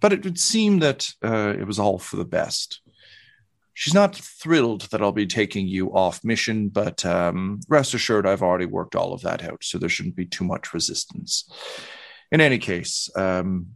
but 0.00 0.12
it 0.12 0.24
would 0.24 0.38
seem 0.38 0.80
that 0.80 1.06
it 1.22 1.66
was 1.66 1.78
all 1.78 2.00
for 2.00 2.16
the 2.16 2.24
best 2.24 2.80
she's 3.80 3.94
not 3.94 4.14
thrilled 4.14 4.82
that 4.90 5.00
I'll 5.00 5.10
be 5.10 5.26
taking 5.26 5.66
you 5.66 5.88
off 5.94 6.22
mission, 6.22 6.68
but 6.68 7.06
um, 7.06 7.60
rest 7.66 7.94
assured, 7.94 8.26
I've 8.26 8.42
already 8.42 8.66
worked 8.66 8.94
all 8.94 9.14
of 9.14 9.22
that 9.22 9.42
out, 9.42 9.64
so 9.64 9.78
there 9.78 9.88
shouldn't 9.88 10.16
be 10.16 10.26
too 10.26 10.44
much 10.44 10.74
resistance. 10.74 11.50
In 12.30 12.42
any 12.42 12.58
case, 12.58 13.08
um, 13.16 13.68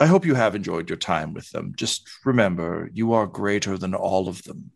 I 0.00 0.06
hope 0.06 0.26
you 0.26 0.34
have 0.34 0.56
enjoyed 0.56 0.90
your 0.90 0.96
time 0.96 1.32
with 1.32 1.48
them. 1.50 1.74
Just 1.76 2.08
remember, 2.24 2.90
you 2.92 3.12
are 3.12 3.28
greater 3.28 3.78
than 3.78 3.94
all 3.94 4.28
of 4.28 4.42
them. 4.42 4.72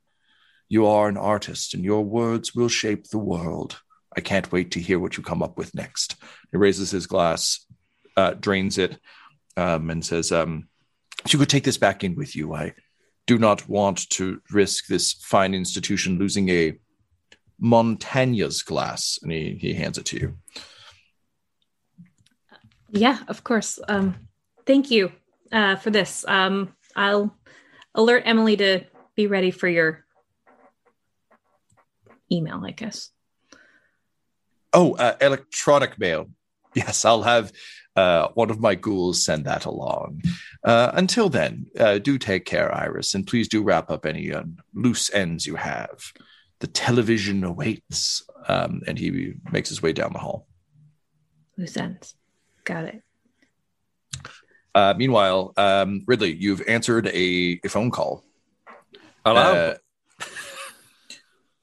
You 0.69 0.87
are 0.87 1.09
an 1.09 1.17
artist, 1.17 1.75
and 1.75 1.85
your 1.85 2.05
words 2.05 2.55
will 2.55 2.69
shape 2.69 3.09
the 3.09 3.19
world. 3.19 3.81
I 4.17 4.21
can't 4.21 4.53
wait 4.53 4.71
to 4.71 4.81
hear 4.81 5.01
what 5.01 5.17
you 5.17 5.25
come 5.25 5.43
up 5.43 5.59
with 5.59 5.75
next. 5.75 6.15
He 6.53 6.59
raises 6.59 6.93
his 6.93 7.09
glass, 7.09 7.67
uh, 8.17 8.35
drains 8.35 8.79
it, 8.79 8.97
um, 9.57 9.91
and 9.91 10.07
says, 10.07 10.31
um, 10.31 10.69
"If 11.25 11.33
you 11.33 11.41
could 11.41 11.49
take 11.49 11.65
this 11.65 11.77
back 11.77 12.05
in 12.05 12.15
with 12.15 12.37
you, 12.37 12.55
I." 12.55 12.75
do 13.31 13.39
not 13.39 13.69
want 13.69 14.11
to 14.11 14.43
risk 14.51 14.89
this 14.89 15.13
fine 15.13 15.55
institution 15.55 16.19
losing 16.19 16.49
a 16.49 16.77
Montana's 17.61 18.61
glass. 18.63 19.21
And 19.23 19.31
he, 19.31 19.57
he 19.61 19.73
hands 19.73 19.99
it 19.99 20.07
to 20.07 20.17
you. 20.19 20.39
Yeah, 22.91 23.19
of 23.29 23.45
course. 23.45 23.79
Um, 23.87 24.17
thank 24.67 24.91
you 24.91 25.13
uh, 25.53 25.77
for 25.77 25.91
this. 25.91 26.25
Um, 26.27 26.75
I'll 26.97 27.33
alert 27.95 28.25
Emily 28.27 28.57
to 28.57 28.81
be 29.15 29.29
ready 29.29 29.53
for 29.53 29.69
your 29.69 30.05
email, 32.33 32.61
I 32.67 32.73
guess. 32.73 33.11
Oh, 34.73 34.95
uh, 34.95 35.15
electronic 35.21 36.01
mail. 36.01 36.31
Yes, 36.75 37.05
I'll 37.05 37.23
have 37.23 37.53
uh, 37.95 38.27
one 38.35 38.51
of 38.51 38.59
my 38.59 38.75
ghouls 38.75 39.25
send 39.25 39.45
that 39.45 39.67
along. 39.67 40.23
Uh, 40.63 40.91
until 40.95 41.29
then, 41.29 41.67
uh, 41.79 41.99
do 41.99 42.19
take 42.19 42.45
care, 42.45 42.75
Iris, 42.75 43.15
and 43.15 43.27
please 43.27 43.49
do 43.49 43.63
wrap 43.63 43.91
up 43.91 44.05
any 44.05 44.33
uh, 44.33 44.43
loose 44.75 45.13
ends 45.13 45.47
you 45.47 45.57
have. 45.57 46.13
The 46.59 46.67
television 46.67 47.45
awaits. 47.45 48.23
Um, 48.47 48.83
and 48.87 48.99
he 48.99 49.35
makes 49.53 49.69
his 49.69 49.83
way 49.83 49.93
down 49.93 50.13
the 50.13 50.19
hall. 50.19 50.47
Loose 51.57 51.77
ends. 51.77 52.15
Got 52.65 52.85
it. 52.85 53.03
Uh, 54.75 54.95
meanwhile, 54.97 55.53
um, 55.57 56.05
Ridley, 56.07 56.35
you've 56.35 56.63
answered 56.69 57.09
a, 57.09 57.61
a 57.65 57.69
phone 57.69 57.91
call. 57.91 58.25
Hello. 59.25 59.41
Uh, 60.21 60.25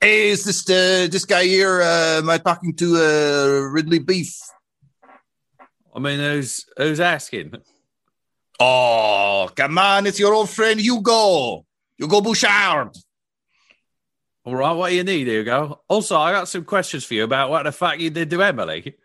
hey, 0.02 0.30
is 0.30 0.44
this 0.44 0.64
this 0.64 1.26
guy 1.26 1.46
here? 1.46 1.82
am 1.82 2.30
I 2.30 2.38
talking 2.38 2.76
to 2.76 3.70
Ridley 3.72 4.00
Beef? 4.00 4.38
I 5.96 6.00
mean, 6.00 6.20
who's 6.20 6.66
who's 6.78 7.00
asking? 7.00 7.54
Oh, 8.60 9.50
come 9.56 9.78
on, 9.78 10.08
it's 10.08 10.20
your 10.20 10.34
old 10.34 10.50
friend 10.50 10.80
Hugo. 10.80 11.66
Hugo 11.98 12.22
Bouchard. 12.22 12.90
All 14.46 14.56
right, 14.56 14.72
what 14.72 14.90
do 14.90 14.96
you 14.96 15.04
need, 15.04 15.28
Hugo? 15.28 15.82
Also, 15.88 16.18
I 16.18 16.32
got 16.32 16.48
some 16.48 16.64
questions 16.64 17.04
for 17.04 17.16
you 17.16 17.24
about 17.24 17.50
what 17.50 17.64
the 17.64 17.72
fuck 17.72 18.00
you 18.00 18.10
did 18.10 18.30
to 18.30 18.42
Emily. 18.42 18.96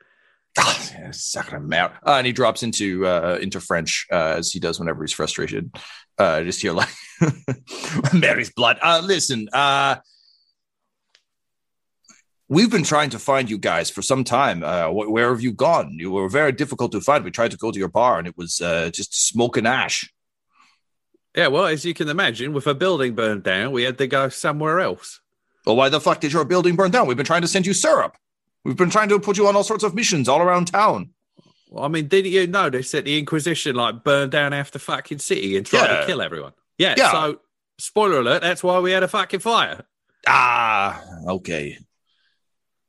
Oh, 0.59 0.91
sacrament. 1.11 1.93
Uh, 2.07 2.13
and 2.13 2.27
he 2.27 2.33
drops 2.33 2.63
into 2.63 3.07
uh, 3.07 3.39
into 3.41 3.59
French 3.61 4.07
uh, 4.13 4.35
as 4.39 4.53
he 4.53 4.61
does 4.61 4.79
whenever 4.79 5.03
he's 5.03 5.13
frustrated. 5.13 5.75
Uh, 6.19 6.43
just 6.43 6.61
hear 6.61 6.73
like 6.73 6.91
Mary's 8.15 8.51
blood. 8.51 8.79
Uh, 8.83 9.01
listen, 9.03 9.49
uh, 9.53 9.97
we've 12.53 12.71
been 12.71 12.85
trying 12.85 13.09
to 13.09 13.19
find 13.19 13.49
you 13.49 13.57
guys 13.57 13.89
for 13.89 14.03
some 14.03 14.25
time. 14.25 14.63
Uh, 14.63 14.91
where 14.91 15.31
have 15.31 15.41
you 15.41 15.53
gone? 15.53 15.97
You 15.99 16.11
were 16.11 16.29
very 16.29 16.53
difficult 16.53 16.93
to 16.93 17.01
find. 17.01 17.25
We 17.25 17.31
tried 17.31 17.51
to 17.53 17.57
go 17.57 17.73
to 17.73 17.79
your 17.79 17.89
bar 17.89 18.19
and 18.19 18.29
it 18.29 18.37
was 18.37 18.61
uh, 18.61 18.91
just 18.93 19.27
smoke 19.27 19.57
and 19.57 19.67
ash. 19.67 20.13
Yeah, 21.35 21.47
well, 21.47 21.65
as 21.65 21.87
you 21.87 21.95
can 21.95 22.11
imagine, 22.11 22.53
with 22.53 22.67
a 22.67 22.75
building 22.75 23.15
burned 23.15 23.43
down, 23.43 23.73
we 23.73 23.85
had 23.85 23.97
to 23.97 24.07
go 24.07 24.29
somewhere 24.29 24.81
else. 24.81 25.21
Well, 25.65 25.77
why 25.77 25.89
the 25.89 25.99
fuck 25.99 26.21
did 26.21 26.35
your 26.35 26.45
building 26.45 26.77
burn 26.77 26.91
down? 26.91 27.07
We've 27.07 27.17
been 27.17 27.25
trying 27.25 27.41
to 27.41 27.49
send 27.49 27.67
you 27.67 27.73
syrup. 27.73 28.19
We've 28.65 28.77
been 28.77 28.91
trying 28.91 29.09
to 29.09 29.19
put 29.19 29.39
you 29.39 29.49
on 29.49 29.57
all 29.57 29.65
sorts 29.65 29.83
of 29.83 29.95
missions 29.95 30.29
all 30.29 30.43
around 30.43 30.67
town. 30.67 31.15
Well, 31.71 31.85
I 31.85 31.89
mean, 31.89 32.07
didn't 32.09 32.33
you 32.33 32.47
notice 32.47 32.91
that 32.91 33.07
the 33.07 33.19
Inquisition 33.19 33.77
like 33.77 34.05
burned 34.05 34.33
down 34.33 34.53
half 34.53 34.73
the 34.73 34.79
fucking 34.79 35.21
city 35.21 35.57
and 35.57 35.65
tried 35.65 35.91
yeah. 35.91 36.01
to 36.01 36.07
kill 36.07 36.21
everyone? 36.21 36.53
Yeah, 36.77 36.97
yeah. 36.99 37.13
So, 37.13 37.41
spoiler 37.79 38.21
alert, 38.21 38.43
that's 38.43 38.63
why 38.63 38.79
we 38.81 38.93
had 38.93 39.03
a 39.03 39.09
fucking 39.09 39.41
fire. 39.41 39.85
Ah, 40.27 41.03
okay 41.29 41.79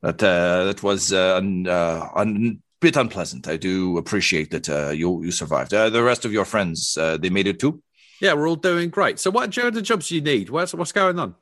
that 0.04 0.22
uh, 0.22 0.66
that 0.66 0.84
was 0.84 1.12
uh, 1.12 1.38
un, 1.38 1.66
uh, 1.68 2.08
un, 2.16 2.62
bit 2.80 2.98
unpleasant. 2.98 3.48
I 3.48 3.58
do 3.58 3.98
appreciate 3.98 4.52
that 4.52 4.70
uh, 4.70 4.90
you 4.90 5.24
you 5.24 5.32
survived. 5.32 5.74
Uh, 5.74 5.90
the 5.90 6.04
rest 6.04 6.26
of 6.26 6.32
your 6.32 6.46
friends, 6.46 6.96
uh, 6.98 7.18
they 7.18 7.30
made 7.30 7.48
it 7.48 7.60
too. 7.60 7.82
Yeah, 8.22 8.34
we're 8.34 8.48
all 8.48 8.56
doing 8.56 8.90
great. 8.90 9.20
So, 9.20 9.32
what 9.32 9.58
are 9.58 9.72
the 9.72 9.82
jobs 9.82 10.12
you 10.12 10.22
need? 10.22 10.50
What's 10.50 10.74
what's 10.74 10.92
going 10.92 11.18
on? 11.18 11.36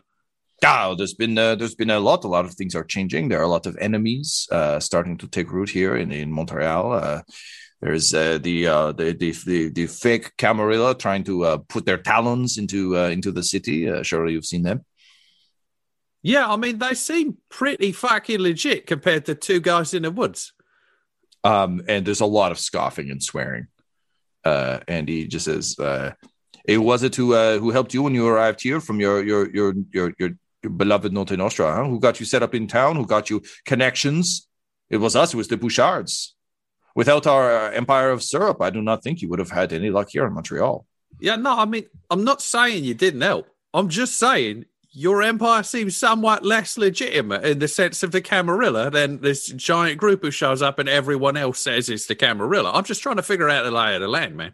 Oh, 0.63 0.95
there's 0.95 1.15
been 1.15 1.37
uh, 1.37 1.55
there's 1.55 1.75
been 1.75 1.89
a 1.89 1.99
lot. 1.99 2.23
A 2.23 2.27
lot 2.27 2.45
of 2.45 2.53
things 2.53 2.75
are 2.75 2.83
changing. 2.83 3.29
There 3.29 3.39
are 3.39 3.49
a 3.49 3.55
lot 3.57 3.65
of 3.65 3.75
enemies 3.77 4.47
uh, 4.51 4.79
starting 4.79 5.17
to 5.17 5.27
take 5.27 5.51
root 5.51 5.69
here 5.69 5.97
in 5.97 6.11
in 6.11 6.31
Montreal. 6.31 6.93
Uh, 6.93 7.21
there's 7.81 8.13
uh, 8.13 8.37
the, 8.37 8.67
uh, 8.67 8.91
the, 8.91 9.13
the 9.13 9.31
the 9.31 9.69
the 9.69 9.87
fake 9.87 10.37
Camarilla 10.37 10.95
trying 10.95 11.23
to 11.23 11.45
uh, 11.45 11.57
put 11.67 11.85
their 11.85 11.97
talons 11.97 12.59
into 12.59 12.95
uh, 12.95 13.09
into 13.09 13.31
the 13.31 13.43
city. 13.43 13.89
Uh, 13.89 14.03
surely 14.03 14.33
you've 14.33 14.45
seen 14.45 14.61
them. 14.61 14.85
Yeah, 16.23 16.47
I 16.47 16.55
mean 16.55 16.77
they 16.77 16.93
seem 16.93 17.37
pretty 17.49 17.91
fucking 17.91 18.39
legit 18.39 18.85
compared 18.85 19.25
to 19.25 19.35
two 19.35 19.59
guys 19.59 19.93
in 19.93 20.03
the 20.03 20.11
woods. 20.11 20.53
Um, 21.43 21.81
and 21.87 22.05
there's 22.05 22.21
a 22.21 22.25
lot 22.25 22.51
of 22.51 22.59
scoffing 22.59 23.09
and 23.09 23.21
swearing. 23.21 23.67
Uh, 24.43 24.79
and 24.87 25.07
he 25.07 25.27
just 25.27 25.45
says, 25.45 25.77
uh, 25.79 26.11
"It 26.65 26.77
was 26.77 27.03
it 27.03 27.15
who 27.15 27.33
uh, 27.33 27.57
who 27.57 27.71
helped 27.71 27.93
you 27.93 28.03
when 28.03 28.15
you 28.15 28.27
arrived 28.27 28.61
here 28.61 28.79
from 28.79 28.99
your 28.99 29.23
your 29.23 29.49
your 29.49 29.73
your 29.91 30.13
your, 30.19 30.31
your 30.63 30.71
beloved 30.71 31.13
Notte 31.13 31.37
Nostra? 31.37 31.73
Huh? 31.73 31.85
Who 31.85 31.99
got 31.99 32.19
you 32.19 32.25
set 32.25 32.43
up 32.43 32.53
in 32.53 32.67
town? 32.67 32.95
Who 32.95 33.05
got 33.05 33.29
you 33.29 33.41
connections? 33.65 34.47
It 34.89 34.97
was 34.97 35.15
us. 35.15 35.33
It 35.33 35.37
was 35.37 35.47
the 35.47 35.57
Bouchards. 35.57 36.35
Without 36.95 37.25
our 37.25 37.67
uh, 37.67 37.71
empire 37.71 38.11
of 38.11 38.21
syrup, 38.21 38.61
I 38.61 38.69
do 38.69 38.81
not 38.81 39.01
think 39.01 39.21
you 39.21 39.29
would 39.29 39.39
have 39.39 39.51
had 39.51 39.73
any 39.73 39.89
luck 39.89 40.09
here 40.11 40.25
in 40.25 40.33
Montreal." 40.33 40.85
Yeah, 41.19 41.35
no, 41.35 41.57
I 41.57 41.65
mean, 41.65 41.85
I'm 42.09 42.23
not 42.23 42.41
saying 42.41 42.83
you 42.83 42.93
didn't 42.93 43.21
help. 43.21 43.47
I'm 43.73 43.89
just 43.89 44.17
saying 44.17 44.65
your 44.93 45.23
empire 45.23 45.63
seems 45.63 45.95
somewhat 45.95 46.43
less 46.43 46.77
legitimate 46.77 47.45
in 47.45 47.59
the 47.59 47.67
sense 47.67 48.03
of 48.03 48.11
the 48.11 48.21
Camarilla 48.21 48.91
than 48.91 49.21
this 49.21 49.47
giant 49.47 49.97
group 49.97 50.21
who 50.21 50.31
shows 50.31 50.61
up 50.61 50.79
and 50.79 50.89
everyone 50.89 51.37
else 51.37 51.59
says 51.59 51.89
it's 51.89 52.07
the 52.07 52.15
Camarilla. 52.15 52.71
I'm 52.73 52.83
just 52.83 53.01
trying 53.01 53.15
to 53.15 53.23
figure 53.23 53.49
out 53.49 53.63
the 53.63 53.71
lay 53.71 53.95
of 53.95 54.01
the 54.01 54.07
land, 54.07 54.35
man. 54.35 54.53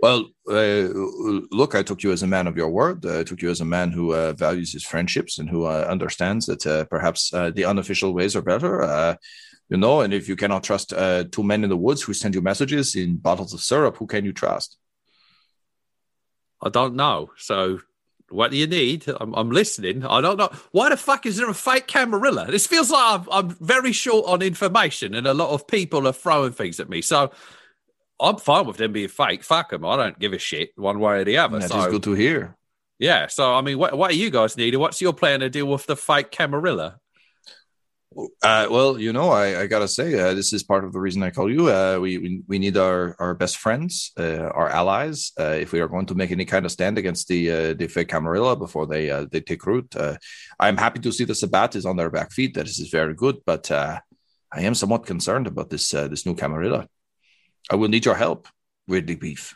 Well, 0.00 0.26
uh, 0.48 0.88
look, 1.50 1.74
I 1.74 1.82
took 1.82 2.02
you 2.02 2.12
as 2.12 2.22
a 2.22 2.26
man 2.26 2.46
of 2.46 2.56
your 2.56 2.70
word. 2.70 3.04
Uh, 3.04 3.20
I 3.20 3.24
took 3.24 3.42
you 3.42 3.50
as 3.50 3.60
a 3.60 3.64
man 3.64 3.90
who 3.90 4.14
uh, 4.14 4.32
values 4.32 4.72
his 4.72 4.84
friendships 4.84 5.38
and 5.38 5.48
who 5.48 5.64
uh, 5.64 5.86
understands 5.88 6.46
that 6.46 6.66
uh, 6.66 6.84
perhaps 6.84 7.32
uh, 7.32 7.50
the 7.50 7.64
unofficial 7.64 8.12
ways 8.12 8.34
are 8.36 8.42
better. 8.42 9.16
you 9.68 9.76
know, 9.76 10.00
and 10.00 10.12
if 10.12 10.28
you 10.28 10.36
cannot 10.36 10.64
trust 10.64 10.90
two 11.30 11.42
men 11.42 11.62
in 11.62 11.70
the 11.70 11.76
woods 11.76 12.02
who 12.02 12.14
send 12.14 12.34
you 12.34 12.40
messages 12.40 12.96
in 12.96 13.16
bottles 13.16 13.54
of 13.54 13.60
syrup, 13.60 13.96
who 13.96 14.06
can 14.06 14.24
you 14.24 14.32
trust? 14.32 14.76
I 16.62 16.68
don't 16.68 16.94
know. 16.94 17.30
So 17.36 17.80
what 18.30 18.50
do 18.50 18.56
you 18.56 18.66
need? 18.66 19.06
I'm, 19.20 19.34
I'm, 19.34 19.50
listening. 19.50 20.04
I 20.04 20.20
don't 20.20 20.36
know. 20.36 20.50
Why 20.72 20.90
the 20.90 20.96
fuck 20.96 21.26
is 21.26 21.36
there 21.36 21.48
a 21.48 21.54
fake 21.54 21.86
Camarilla? 21.86 22.46
This 22.50 22.66
feels 22.66 22.90
like 22.90 23.20
I'm, 23.20 23.26
I'm, 23.30 23.56
very 23.60 23.92
short 23.92 24.26
on 24.28 24.42
information 24.42 25.14
and 25.14 25.26
a 25.26 25.34
lot 25.34 25.50
of 25.50 25.66
people 25.66 26.06
are 26.06 26.12
throwing 26.12 26.52
things 26.52 26.78
at 26.80 26.88
me. 26.88 27.02
So 27.02 27.30
I'm 28.20 28.36
fine 28.36 28.66
with 28.66 28.76
them 28.76 28.92
being 28.92 29.08
fake. 29.08 29.42
Fuck 29.42 29.70
them. 29.70 29.84
I 29.84 29.96
don't 29.96 30.18
give 30.18 30.32
a 30.32 30.38
shit 30.38 30.72
one 30.76 31.00
way 31.00 31.20
or 31.20 31.24
the 31.24 31.38
other. 31.38 31.58
That 31.58 31.70
so, 31.70 31.90
good 31.90 32.02
to 32.04 32.12
hear. 32.12 32.56
Yeah. 32.98 33.28
So, 33.28 33.54
I 33.54 33.62
mean, 33.62 33.78
what, 33.78 33.96
what 33.96 34.10
are 34.10 34.14
you 34.14 34.30
guys 34.30 34.56
needing? 34.56 34.80
What's 34.80 35.00
your 35.00 35.12
plan 35.12 35.40
to 35.40 35.48
deal 35.48 35.66
with 35.66 35.86
the 35.86 35.96
fake 35.96 36.30
Camarilla? 36.30 37.00
Uh, 38.16 38.66
well, 38.70 38.98
you 38.98 39.12
know, 39.12 39.30
I, 39.30 39.60
I 39.62 39.66
gotta 39.66 39.86
say, 39.86 40.18
uh, 40.18 40.32
this 40.32 40.52
is 40.52 40.62
part 40.62 40.84
of 40.84 40.92
the 40.92 40.98
reason 40.98 41.22
I 41.22 41.30
call 41.30 41.50
you. 41.50 41.68
Uh, 41.68 41.98
we, 42.00 42.16
we 42.18 42.42
we 42.48 42.58
need 42.58 42.76
our 42.76 43.14
our 43.18 43.34
best 43.34 43.58
friends, 43.58 44.12
uh, 44.18 44.48
our 44.54 44.68
allies, 44.68 45.32
uh, 45.38 45.56
if 45.60 45.72
we 45.72 45.80
are 45.80 45.88
going 45.88 46.06
to 46.06 46.14
make 46.14 46.30
any 46.30 46.46
kind 46.46 46.64
of 46.64 46.72
stand 46.72 46.96
against 46.96 47.28
the 47.28 47.50
uh, 47.50 47.74
the 47.74 47.86
fake 47.86 48.08
Camarilla 48.08 48.56
before 48.56 48.86
they 48.86 49.08
they 49.30 49.40
take 49.40 49.66
root. 49.66 49.94
I'm 50.58 50.78
happy 50.78 51.00
to 51.00 51.12
see 51.12 51.24
the 51.24 51.34
Sabbat 51.34 51.76
is 51.76 51.84
on 51.84 51.96
their 51.96 52.10
back 52.10 52.32
feet. 52.32 52.54
That 52.54 52.66
is 52.66 52.78
very 52.90 53.14
good, 53.14 53.36
but 53.44 53.70
I 53.70 54.00
am 54.54 54.74
somewhat 54.74 55.06
concerned 55.06 55.46
about 55.46 55.68
this 55.68 55.90
this 55.90 56.24
new 56.24 56.34
Camarilla. 56.34 56.88
I 57.70 57.76
will 57.76 57.88
need 57.88 58.06
your 58.06 58.16
help, 58.16 58.48
Weirdly 58.86 59.16
Beef. 59.16 59.54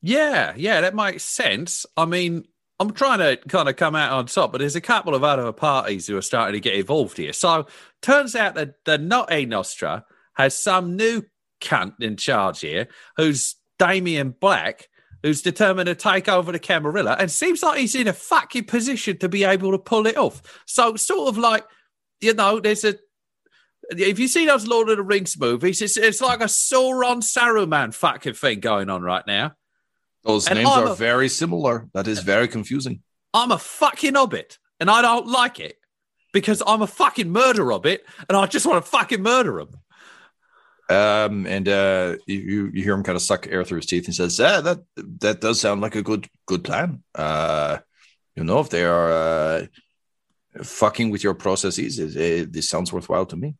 Yeah, 0.00 0.54
yeah, 0.56 0.80
that 0.80 0.96
makes 0.96 1.22
sense. 1.22 1.86
I 1.96 2.06
mean, 2.06 2.44
I'm 2.82 2.92
trying 2.92 3.20
to 3.20 3.36
kind 3.48 3.68
of 3.68 3.76
come 3.76 3.94
out 3.94 4.12
on 4.12 4.26
top, 4.26 4.50
but 4.50 4.58
there's 4.58 4.74
a 4.74 4.80
couple 4.80 5.14
of 5.14 5.22
other 5.22 5.52
parties 5.52 6.08
who 6.08 6.16
are 6.16 6.22
starting 6.22 6.54
to 6.54 6.60
get 6.60 6.74
involved 6.74 7.16
here. 7.16 7.32
So 7.32 7.66
turns 8.00 8.34
out 8.34 8.56
that 8.56 8.84
the 8.84 8.98
Notte 8.98 9.46
Nostra 9.46 10.04
has 10.34 10.60
some 10.60 10.96
new 10.96 11.22
cunt 11.60 11.94
in 12.00 12.16
charge 12.16 12.60
here 12.60 12.88
who's 13.16 13.54
Damien 13.78 14.34
Black, 14.38 14.88
who's 15.22 15.42
determined 15.42 15.86
to 15.86 15.94
take 15.94 16.28
over 16.28 16.50
the 16.50 16.58
Camarilla, 16.58 17.16
and 17.20 17.30
seems 17.30 17.62
like 17.62 17.78
he's 17.78 17.94
in 17.94 18.08
a 18.08 18.12
fucking 18.12 18.64
position 18.64 19.16
to 19.18 19.28
be 19.28 19.44
able 19.44 19.70
to 19.70 19.78
pull 19.78 20.08
it 20.08 20.16
off. 20.16 20.42
So 20.66 20.96
sort 20.96 21.28
of 21.28 21.38
like, 21.38 21.64
you 22.20 22.34
know, 22.34 22.58
there's 22.58 22.84
a 22.84 22.96
if 23.90 24.18
you 24.18 24.26
see 24.26 24.46
those 24.46 24.66
Lord 24.66 24.88
of 24.88 24.96
the 24.96 25.02
Rings 25.02 25.38
movies, 25.38 25.82
it's, 25.82 25.96
it's 25.96 26.20
like 26.20 26.40
a 26.40 26.44
Sauron 26.44 27.18
Saruman 27.22 27.94
fucking 27.94 28.34
thing 28.34 28.60
going 28.60 28.90
on 28.90 29.02
right 29.02 29.26
now. 29.26 29.54
Those 30.24 30.46
and 30.46 30.58
names 30.58 30.70
I'm 30.70 30.84
are 30.84 30.92
a, 30.92 30.94
very 30.94 31.28
similar. 31.28 31.88
That 31.94 32.06
is 32.06 32.20
very 32.20 32.48
confusing. 32.48 33.02
I'm 33.34 33.50
a 33.50 33.58
fucking 33.58 34.14
hobbit 34.14 34.58
and 34.78 34.90
I 34.90 35.02
don't 35.02 35.26
like 35.26 35.58
it 35.58 35.76
because 36.32 36.62
I'm 36.66 36.82
a 36.82 36.86
fucking 36.86 37.30
murder 37.30 37.70
hobbit 37.70 38.04
and 38.28 38.36
I 38.36 38.46
just 38.46 38.66
want 38.66 38.84
to 38.84 38.90
fucking 38.90 39.22
murder 39.22 39.60
him. 39.60 39.68
Um, 40.88 41.46
and 41.46 41.68
uh, 41.68 42.16
you 42.26 42.70
you 42.72 42.82
hear 42.82 42.92
him 42.92 43.02
kind 43.02 43.16
of 43.16 43.22
suck 43.22 43.46
air 43.46 43.64
through 43.64 43.78
his 43.78 43.86
teeth 43.86 44.06
and 44.06 44.14
says, 44.14 44.38
"Yeah, 44.38 44.60
that 44.60 44.80
that 45.20 45.40
does 45.40 45.60
sound 45.60 45.80
like 45.80 45.94
a 45.94 46.02
good 46.02 46.28
good 46.44 46.64
plan. 46.64 47.02
Uh, 47.14 47.78
you 48.36 48.44
know, 48.44 48.58
if 48.60 48.68
they 48.68 48.84
are 48.84 49.10
uh, 49.12 49.66
fucking 50.62 51.10
with 51.10 51.24
your 51.24 51.34
processes, 51.34 51.98
it, 51.98 52.16
it, 52.16 52.52
this 52.52 52.68
sounds 52.68 52.92
worthwhile 52.92 53.26
to 53.26 53.36
me." 53.36 53.54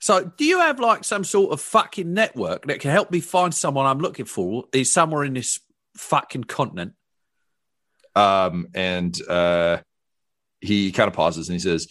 So, 0.00 0.32
do 0.36 0.44
you 0.44 0.58
have 0.58 0.80
like 0.80 1.04
some 1.04 1.24
sort 1.24 1.52
of 1.52 1.60
fucking 1.60 2.12
network 2.12 2.66
that 2.66 2.80
can 2.80 2.90
help 2.90 3.10
me 3.10 3.20
find 3.20 3.54
someone 3.54 3.86
I'm 3.86 4.00
looking 4.00 4.26
for? 4.26 4.64
Is 4.72 4.92
somewhere 4.92 5.24
in 5.24 5.34
this 5.34 5.60
fucking 5.96 6.44
continent. 6.44 6.94
Um, 8.14 8.68
and 8.74 9.16
uh, 9.28 9.78
he 10.60 10.92
kind 10.92 11.08
of 11.08 11.14
pauses 11.14 11.48
and 11.48 11.54
he 11.54 11.60
says, 11.60 11.88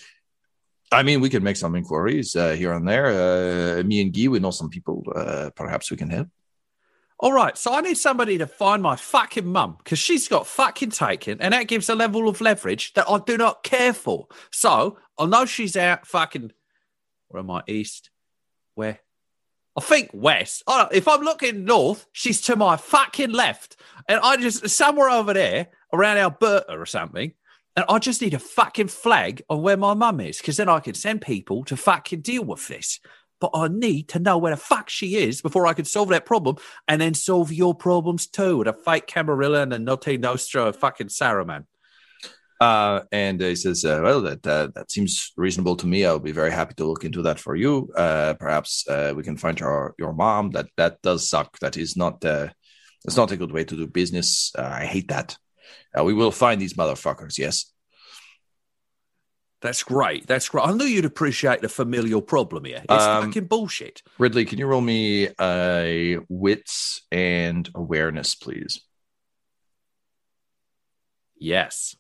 I 0.92 1.04
mean, 1.04 1.22
we 1.22 1.30
could 1.30 1.44
make 1.44 1.56
some 1.56 1.76
inquiries 1.76 2.36
uh, 2.36 2.52
here 2.52 2.74
and 2.74 2.88
there. 2.88 3.08
Uh, 3.08 3.84
me 3.84 4.02
and 4.02 4.14
Guy, 4.14 4.28
we 4.28 4.40
know 4.40 4.52
some 4.52 4.70
people. 4.70 5.04
Uh, 5.16 5.50
perhaps 5.56 5.90
we 5.90 5.98
can 5.98 6.10
help. 6.10 6.28
All 7.18 7.32
right, 7.32 7.56
so 7.56 7.74
I 7.74 7.82
need 7.82 7.98
somebody 7.98 8.40
to 8.40 8.48
find 8.48 8.82
my 8.82 8.96
fucking 8.96 9.46
mum 9.46 9.78
because 9.78 10.00
she's 10.00 10.28
got 10.28 10.48
fucking 10.48 10.90
taken, 10.90 11.40
and 11.40 11.54
that 11.54 11.68
gives 11.68 11.88
a 11.88 11.94
level 11.94 12.28
of 12.28 12.42
leverage 12.42 12.94
that 12.94 13.08
I 13.08 13.20
do 13.20 13.38
not 13.38 13.62
care 13.62 13.94
for. 13.94 14.28
So 14.52 14.98
I 15.20 15.28
know 15.28 15.46
she's 15.46 15.78
out 15.78 16.08
fucking. 16.08 16.52
Where 17.28 17.42
am 17.42 17.52
I? 17.52 17.62
East, 17.68 18.10
where? 18.74 19.00
I 19.78 19.82
think 19.82 20.10
west. 20.14 20.64
Oh, 20.68 20.88
if 20.92 21.08
I'm 21.08 21.22
looking 21.22 21.64
north, 21.64 22.06
she's 22.12 22.42
to 22.42 22.56
my 22.56 22.78
fucking 22.78 23.32
left. 23.32 23.78
And 24.08 24.20
I 24.22 24.38
just, 24.38 24.68
somewhere 24.70 25.10
over 25.10 25.34
there 25.34 25.68
around 25.94 26.18
Alberta 26.18 26.74
or 26.74 26.86
something. 26.86 27.34
And 27.76 27.86
I 27.88 28.00
just 28.00 28.22
need 28.22 28.34
a 28.34 28.40
fucking 28.40 28.90
flag 28.90 29.44
on 29.50 29.62
where 29.62 29.78
my 29.78 29.94
mum 29.94 30.20
is 30.20 30.40
because 30.40 30.58
then 30.58 30.68
I 30.68 30.80
can 30.80 30.94
send 30.94 31.22
people 31.22 31.64
to 31.66 31.78
fucking 31.78 32.22
deal 32.22 32.44
with 32.44 32.68
this. 32.68 33.00
But 33.40 33.52
I 33.54 33.70
need 33.70 34.10
to 34.10 34.20
know 34.20 34.38
where 34.38 34.54
the 34.54 34.62
fuck 34.62 34.90
she 34.90 35.16
is 35.16 35.42
before 35.42 35.66
I 35.66 35.74
can 35.74 35.86
solve 35.86 36.10
that 36.10 36.26
problem 36.26 36.58
and 36.88 37.02
then 37.02 37.14
solve 37.14 37.52
your 37.52 37.74
problems 37.74 38.28
too 38.28 38.58
with 38.58 38.68
a 38.68 38.74
fake 38.74 39.08
Camarilla 39.08 39.62
and 39.62 39.74
a 39.74 39.80
Notte 39.80 40.20
Nostra 40.20 40.74
fucking 40.74 41.08
Saruman. 41.08 41.66
Uh, 42.62 43.02
and 43.12 43.42
he 43.42 43.56
says, 43.56 43.84
uh, 43.84 44.02
"Well, 44.04 44.22
that 44.22 44.46
uh, 44.46 44.68
that 44.76 44.92
seems 44.92 45.34
reasonable 45.36 45.76
to 45.78 45.88
me. 45.88 46.06
I'll 46.06 46.20
be 46.20 46.32
very 46.32 46.52
happy 46.52 46.76
to 46.76 46.86
look 46.86 47.04
into 47.04 47.24
that 47.24 47.40
for 47.40 47.56
you. 47.56 47.92
Uh, 47.98 48.36
perhaps 48.36 48.88
uh, 48.88 49.14
we 49.16 49.24
can 49.24 49.36
find 49.36 49.60
your 49.60 49.96
your 49.98 50.14
mom. 50.14 50.52
That 50.52 50.68
that 50.78 51.02
does 51.02 51.28
suck. 51.28 51.58
That 51.60 51.76
is 51.76 51.98
not 51.98 52.24
uh, 52.24 52.50
that's 53.04 53.18
not 53.18 53.32
a 53.32 53.38
good 53.38 53.52
way 53.52 53.64
to 53.64 53.76
do 53.76 53.88
business. 53.88 54.52
I 54.56 54.86
hate 54.86 55.08
that. 55.08 55.38
we 56.04 56.14
will 56.14 56.32
find 56.32 56.62
these 56.62 56.76
motherfuckers. 56.76 57.40
Yes." 57.40 57.74
That's 59.62 59.84
great. 59.84 60.26
That's 60.26 60.50
great. 60.50 60.66
I 60.66 60.72
knew 60.74 60.86
you'd 60.86 61.06
appreciate 61.06 61.62
the 61.62 61.70
familial 61.70 62.22
problem 62.22 62.66
here. 62.66 62.82
It's 62.84 63.04
um, 63.04 63.26
fucking 63.26 63.46
bullshit. 63.46 64.02
Ridley, 64.18 64.46
can 64.46 64.58
you 64.58 64.66
roll 64.66 64.82
me 64.82 65.30
a 65.40 66.18
wits 66.30 67.04
and 67.12 67.70
awareness, 67.76 68.34
please? 68.34 68.82
Yes. 71.38 71.96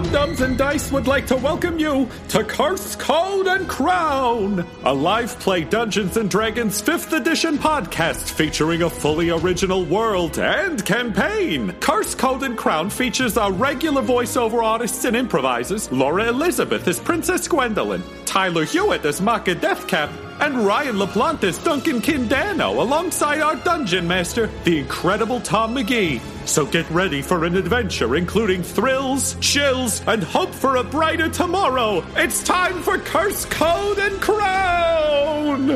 Dumb 0.00 0.12
Dumbs 0.12 0.40
and 0.40 0.56
Dice 0.56 0.90
would 0.92 1.06
like 1.06 1.26
to 1.26 1.36
welcome 1.36 1.78
you 1.78 2.08
to 2.28 2.42
Curse 2.42 2.96
Code 2.96 3.46
and 3.46 3.68
Crown, 3.68 4.66
a 4.84 4.94
live 4.94 5.38
play 5.40 5.62
Dungeons 5.62 6.16
and 6.16 6.30
Dragons 6.30 6.80
5th 6.80 7.14
edition 7.14 7.58
podcast 7.58 8.30
featuring 8.30 8.80
a 8.80 8.88
fully 8.88 9.28
original 9.28 9.84
world 9.84 10.38
and 10.38 10.82
campaign. 10.86 11.72
Curse 11.80 12.14
Code 12.14 12.44
and 12.44 12.56
Crown 12.56 12.88
features 12.88 13.36
our 13.36 13.52
regular 13.52 14.00
voiceover 14.00 14.64
artists 14.64 15.04
and 15.04 15.14
improvisers 15.14 15.92
Laura 15.92 16.28
Elizabeth 16.28 16.88
as 16.88 16.98
Princess 16.98 17.46
Gwendolyn, 17.46 18.02
Tyler 18.24 18.64
Hewitt 18.64 19.04
as 19.04 19.20
Maka 19.20 19.54
Deathcap, 19.54 20.10
and 20.40 20.64
Ryan 20.64 20.96
LaPlante 20.96 21.44
as 21.44 21.58
Duncan 21.58 22.00
Kindano 22.00 22.78
alongside 22.78 23.42
our 23.42 23.56
dungeon 23.56 24.08
master, 24.08 24.48
the 24.64 24.78
incredible 24.78 25.42
Tom 25.42 25.74
McGee. 25.74 26.22
So 26.50 26.66
get 26.66 26.90
ready 26.90 27.22
for 27.22 27.44
an 27.44 27.54
adventure 27.54 28.16
including 28.16 28.64
thrills, 28.64 29.36
chills, 29.40 30.02
and 30.08 30.20
hope 30.20 30.52
for 30.52 30.76
a 30.76 30.82
brighter 30.82 31.28
tomorrow. 31.28 32.04
It's 32.16 32.42
time 32.42 32.82
for 32.82 32.98
Curse 32.98 33.44
Code 33.44 33.98
and 33.98 34.20
Crown! 34.20 35.70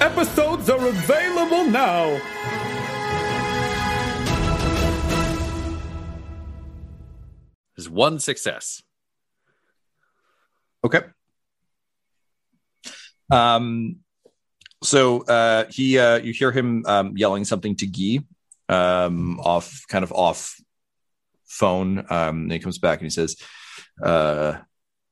Episodes 0.00 0.70
are 0.70 0.86
available 0.86 1.64
now. 1.64 2.20
There's 7.74 7.90
one 7.90 8.20
success. 8.20 8.80
Okay. 10.84 11.00
Um, 13.28 13.96
so 14.84 15.22
uh, 15.22 15.64
he, 15.68 15.98
uh, 15.98 16.18
you 16.18 16.32
hear 16.32 16.52
him 16.52 16.86
um, 16.86 17.16
yelling 17.16 17.44
something 17.44 17.74
to 17.74 17.88
Gee 17.88 18.22
um, 18.72 19.40
off, 19.40 19.84
kind 19.88 20.02
of 20.02 20.12
off 20.12 20.56
phone. 21.46 21.98
Um, 22.10 22.42
and 22.42 22.52
he 22.52 22.58
comes 22.58 22.78
back 22.78 22.98
and 23.00 23.06
he 23.06 23.10
says, 23.10 23.36
uh, 24.02 24.58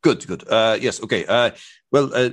"Good, 0.02 0.26
good. 0.26 0.48
Uh, 0.48 0.78
yes, 0.80 1.02
okay. 1.02 1.26
Uh, 1.26 1.50
well, 1.92 2.10
uh, 2.14 2.30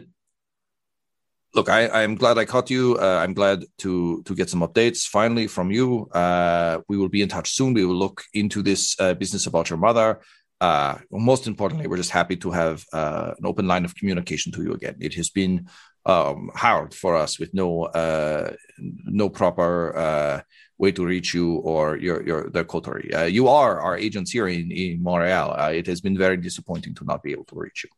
look, 1.53 1.69
I, 1.69 1.89
I'm 1.89 2.15
glad 2.15 2.37
I 2.37 2.45
caught 2.45 2.69
you. 2.69 2.97
Uh, 2.99 3.19
I'm 3.23 3.33
glad 3.33 3.65
to 3.79 4.23
to 4.23 4.35
get 4.35 4.49
some 4.49 4.61
updates 4.61 5.07
finally 5.07 5.47
from 5.47 5.71
you. 5.71 6.07
Uh, 6.11 6.79
we 6.87 6.97
will 6.97 7.09
be 7.09 7.21
in 7.21 7.29
touch 7.29 7.51
soon. 7.51 7.73
We 7.73 7.85
will 7.85 7.95
look 7.95 8.23
into 8.33 8.61
this 8.63 8.95
uh, 8.99 9.13
business 9.13 9.47
about 9.47 9.69
your 9.69 9.79
mother. 9.79 10.21
Uh, 10.59 10.97
most 11.11 11.45
importantly, 11.45 11.87
we're 11.87 11.97
just 11.97 12.09
happy 12.09 12.35
to 12.35 12.51
have 12.51 12.83
uh, 12.91 13.33
an 13.37 13.45
open 13.45 13.67
line 13.67 13.85
of 13.85 13.95
communication 13.95 14.51
to 14.53 14.63
you 14.63 14.73
again. 14.73 14.95
It 14.99 15.13
has 15.13 15.29
been 15.29 15.67
um, 16.07 16.49
hard 16.55 16.93
for 16.93 17.15
us 17.15 17.37
with 17.39 17.53
no 17.53 17.83
uh, 17.83 18.53
no 18.79 19.29
proper 19.29 19.95
uh, 19.95 20.41
way 20.77 20.91
to 20.93 21.05
reach 21.05 21.33
you 21.33 21.55
or 21.57 21.97
your 21.97 22.25
your 22.25 22.49
the 22.49 22.63
coterie. 22.63 23.13
Uh, 23.13 23.25
you 23.25 23.47
are 23.49 23.79
our 23.79 23.97
agents 23.97 24.31
here 24.31 24.47
in, 24.47 24.71
in 24.71 25.03
Montreal. 25.03 25.59
Uh, 25.59 25.71
it 25.71 25.85
has 25.87 26.01
been 26.01 26.17
very 26.17 26.37
disappointing 26.37 26.95
to 26.95 27.05
not 27.05 27.21
be 27.21 27.31
able 27.31 27.45
to 27.45 27.55
reach 27.55 27.83
you. 27.83 27.89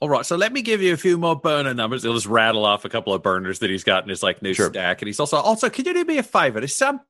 All 0.00 0.08
right, 0.08 0.26
so 0.26 0.36
let 0.36 0.52
me 0.52 0.62
give 0.62 0.82
you 0.82 0.92
a 0.92 0.96
few 0.96 1.16
more 1.16 1.36
burner 1.36 1.74
numbers. 1.74 2.02
He'll 2.02 2.14
just 2.14 2.26
rattle 2.26 2.64
off 2.64 2.84
a 2.84 2.88
couple 2.88 3.14
of 3.14 3.22
burners 3.22 3.60
that 3.60 3.70
he's 3.70 3.84
got 3.84 4.02
in 4.02 4.10
his 4.10 4.22
like 4.22 4.42
new 4.42 4.52
Sure. 4.52 4.68
stack, 4.68 5.00
and 5.00 5.06
he's 5.06 5.20
also 5.20 5.38
also. 5.38 5.70
Can 5.70 5.84
you 5.86 5.94
do 5.94 6.04
me 6.04 6.18
a 6.18 6.22
favor? 6.22 6.60
There's 6.60 6.76
some 6.76 7.00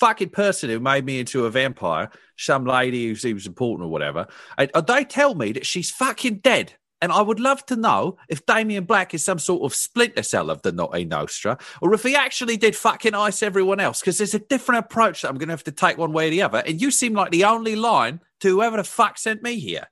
fucking 0.00 0.30
person 0.30 0.70
who 0.70 0.80
made 0.80 1.04
me 1.04 1.20
into 1.20 1.44
a 1.46 1.50
vampire, 1.50 2.10
some 2.36 2.64
lady 2.64 3.08
who 3.08 3.16
seems 3.16 3.46
important 3.46 3.86
or 3.86 3.90
whatever. 3.90 4.28
And, 4.56 4.70
and 4.74 4.86
they 4.86 5.04
tell 5.04 5.34
me 5.34 5.52
that 5.52 5.66
she's 5.66 5.90
fucking 5.90 6.38
dead. 6.38 6.74
And 7.00 7.12
I 7.12 7.22
would 7.22 7.38
love 7.38 7.64
to 7.66 7.76
know 7.76 8.16
if 8.28 8.44
Damien 8.44 8.84
Black 8.84 9.14
is 9.14 9.24
some 9.24 9.38
sort 9.38 9.62
of 9.62 9.74
splinter 9.74 10.22
cell 10.22 10.50
of 10.50 10.62
the 10.62 10.72
Notte 10.72 11.06
Nostra, 11.06 11.58
or 11.80 11.94
if 11.94 12.02
he 12.02 12.16
actually 12.16 12.56
did 12.56 12.74
fucking 12.74 13.14
ice 13.14 13.42
everyone 13.42 13.78
else. 13.78 14.00
Because 14.00 14.18
there's 14.18 14.34
a 14.34 14.40
different 14.40 14.84
approach 14.84 15.22
that 15.22 15.28
I'm 15.28 15.38
going 15.38 15.48
to 15.48 15.52
have 15.52 15.64
to 15.64 15.72
take 15.72 15.96
one 15.96 16.12
way 16.12 16.26
or 16.26 16.30
the 16.30 16.42
other. 16.42 16.62
And 16.66 16.80
you 16.80 16.90
seem 16.90 17.14
like 17.14 17.30
the 17.30 17.44
only 17.44 17.76
line 17.76 18.20
to 18.40 18.48
whoever 18.48 18.76
the 18.78 18.84
fuck 18.84 19.18
sent 19.18 19.42
me 19.42 19.58
here. 19.60 19.86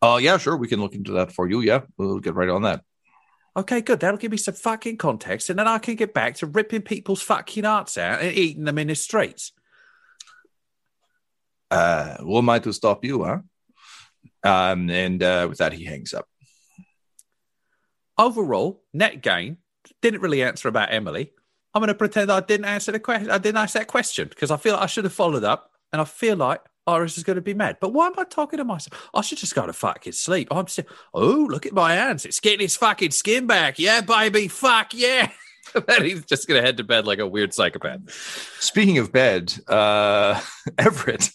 Uh, 0.00 0.18
yeah, 0.20 0.36
sure, 0.36 0.56
we 0.56 0.68
can 0.68 0.80
look 0.80 0.94
into 0.94 1.12
that 1.12 1.32
for 1.32 1.48
you. 1.48 1.60
Yeah, 1.60 1.82
we'll 1.96 2.18
get 2.18 2.34
right 2.34 2.48
on 2.48 2.62
that. 2.62 2.82
Okay, 3.56 3.82
good. 3.82 4.00
That'll 4.00 4.18
give 4.18 4.30
me 4.30 4.36
some 4.36 4.54
fucking 4.54 4.96
context, 4.96 5.50
and 5.50 5.58
then 5.58 5.68
I 5.68 5.78
can 5.78 5.94
get 5.94 6.14
back 6.14 6.36
to 6.36 6.46
ripping 6.46 6.82
people's 6.82 7.22
fucking 7.22 7.64
hearts 7.64 7.98
out 7.98 8.22
and 8.22 8.34
eating 8.34 8.64
them 8.64 8.78
in 8.78 8.88
the 8.88 8.94
streets. 8.94 9.52
Uh, 11.70 12.16
who 12.16 12.38
am 12.38 12.48
I 12.48 12.58
to 12.60 12.72
stop 12.72 13.04
you, 13.04 13.24
huh? 13.24 13.38
Um, 14.44 14.90
and 14.90 15.22
uh, 15.22 15.46
with 15.48 15.58
that, 15.58 15.72
he 15.72 15.84
hangs 15.84 16.14
up. 16.14 16.28
Overall, 18.18 18.82
net 18.92 19.22
gain 19.22 19.58
didn't 20.00 20.20
really 20.20 20.42
answer 20.42 20.68
about 20.68 20.92
Emily. 20.92 21.32
I'm 21.74 21.80
going 21.80 21.88
to 21.88 21.94
pretend 21.94 22.30
I 22.30 22.40
didn't 22.40 22.66
answer 22.66 22.92
the 22.92 23.00
question. 23.00 23.30
I 23.30 23.38
didn't 23.38 23.56
answer 23.56 23.78
that 23.78 23.88
question 23.88 24.28
because 24.28 24.50
I 24.50 24.56
feel 24.58 24.74
like 24.74 24.82
I 24.82 24.86
should 24.86 25.04
have 25.04 25.12
followed 25.12 25.44
up, 25.44 25.70
and 25.92 26.02
I 26.02 26.04
feel 26.04 26.36
like 26.36 26.60
Iris 26.86 27.16
is 27.16 27.24
going 27.24 27.36
to 27.36 27.42
be 27.42 27.54
mad. 27.54 27.78
But 27.80 27.92
why 27.92 28.08
am 28.08 28.18
I 28.18 28.24
talking 28.24 28.58
to 28.58 28.64
myself? 28.64 29.08
I 29.14 29.22
should 29.22 29.38
just 29.38 29.54
go 29.54 29.66
to 29.66 29.72
fucking 29.72 30.12
sleep. 30.12 30.48
I'm 30.50 30.66
still. 30.66 30.84
Oh, 31.14 31.46
look 31.48 31.64
at 31.64 31.72
my 31.72 31.94
hands! 31.94 32.26
It's 32.26 32.40
getting 32.40 32.60
his 32.60 32.76
fucking 32.76 33.12
skin 33.12 33.46
back. 33.46 33.78
Yeah, 33.78 34.02
baby. 34.02 34.48
Fuck 34.48 34.92
yeah. 34.94 35.30
then 35.86 36.04
he's 36.04 36.24
just 36.24 36.48
going 36.48 36.60
to 36.60 36.66
head 36.66 36.76
to 36.76 36.84
bed 36.84 37.06
like 37.06 37.18
a 37.18 37.26
weird 37.26 37.54
psychopath. 37.54 38.00
Speaking 38.60 38.98
of 38.98 39.12
bed, 39.12 39.52
uh, 39.68 40.40
Everett, 40.78 41.30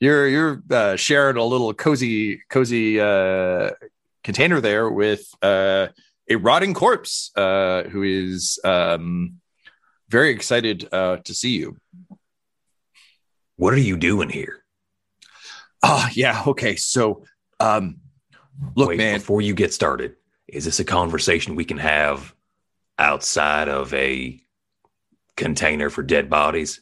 you're 0.00 0.26
you're 0.28 0.62
uh, 0.70 0.96
sharing 0.96 1.36
a 1.36 1.44
little 1.44 1.72
cozy 1.74 2.42
cozy 2.48 3.00
uh, 3.00 3.70
container 4.24 4.60
there 4.60 4.90
with 4.90 5.28
uh, 5.42 5.88
a 6.28 6.36
rotting 6.36 6.74
corpse 6.74 7.30
uh, 7.36 7.84
who 7.84 8.02
is 8.02 8.58
um, 8.64 9.40
very 10.08 10.30
excited 10.30 10.88
uh, 10.92 11.18
to 11.18 11.34
see 11.34 11.56
you. 11.56 11.76
What 13.56 13.74
are 13.74 13.78
you 13.78 13.96
doing 13.96 14.28
here? 14.28 14.62
Oh 15.82 16.08
yeah, 16.12 16.42
okay. 16.46 16.76
So, 16.76 17.24
um, 17.60 17.98
look, 18.74 18.90
Wait, 18.90 18.98
man. 18.98 19.18
before 19.18 19.40
you 19.40 19.54
get 19.54 19.72
started, 19.72 20.16
is 20.48 20.64
this 20.64 20.80
a 20.80 20.84
conversation 20.84 21.54
we 21.54 21.64
can 21.64 21.78
have 21.78 22.34
outside 22.98 23.68
of 23.68 23.92
a 23.94 24.40
container 25.36 25.90
for 25.90 26.02
dead 26.02 26.30
bodies? 26.30 26.80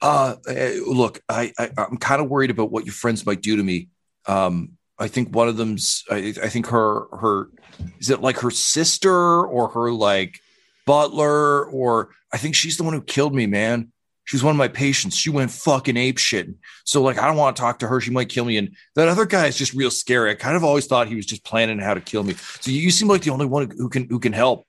Uh, 0.00 0.36
eh, 0.48 0.78
look, 0.86 1.20
I, 1.28 1.52
I 1.58 1.70
I'm 1.78 1.96
kind 1.96 2.20
of 2.20 2.28
worried 2.28 2.50
about 2.50 2.70
what 2.70 2.84
your 2.84 2.94
friends 2.94 3.24
might 3.24 3.42
do 3.42 3.56
to 3.56 3.62
me. 3.62 3.88
Um, 4.26 4.72
I 4.98 5.08
think 5.08 5.34
one 5.34 5.48
of 5.48 5.56
them's. 5.56 6.04
I, 6.10 6.34
I 6.42 6.48
think 6.48 6.66
her 6.68 7.06
her 7.16 7.50
is 7.98 8.10
it 8.10 8.20
like 8.20 8.38
her 8.38 8.50
sister 8.50 9.44
or 9.46 9.68
her 9.68 9.92
like 9.92 10.40
butler 10.86 11.64
or 11.66 12.10
I 12.32 12.38
think 12.38 12.54
she's 12.54 12.76
the 12.76 12.84
one 12.84 12.94
who 12.94 13.02
killed 13.02 13.34
me, 13.34 13.46
man. 13.46 13.92
She 14.24 14.36
was 14.36 14.42
one 14.42 14.50
of 14.50 14.58
my 14.58 14.68
patients. 14.68 15.16
She 15.16 15.30
went 15.30 15.52
fucking 15.52 15.96
ape 15.96 16.18
shit. 16.18 16.48
So 16.84 17.00
like, 17.00 17.18
I 17.18 17.28
don't 17.28 17.36
want 17.36 17.56
to 17.56 17.60
talk 17.60 17.78
to 17.78 17.86
her. 17.86 18.00
She 18.00 18.10
might 18.10 18.28
kill 18.28 18.44
me. 18.44 18.56
And 18.56 18.74
that 18.96 19.06
other 19.06 19.24
guy 19.24 19.46
is 19.46 19.56
just 19.56 19.72
real 19.72 19.90
scary. 19.90 20.32
I 20.32 20.34
kind 20.34 20.56
of 20.56 20.64
always 20.64 20.86
thought 20.86 21.06
he 21.06 21.14
was 21.14 21.26
just 21.26 21.44
planning 21.44 21.78
how 21.78 21.94
to 21.94 22.00
kill 22.00 22.24
me. 22.24 22.34
So 22.60 22.72
you, 22.72 22.80
you 22.80 22.90
seem 22.90 23.06
like 23.06 23.22
the 23.22 23.30
only 23.30 23.46
one 23.46 23.70
who 23.70 23.88
can 23.88 24.08
who 24.08 24.18
can 24.18 24.32
help. 24.32 24.66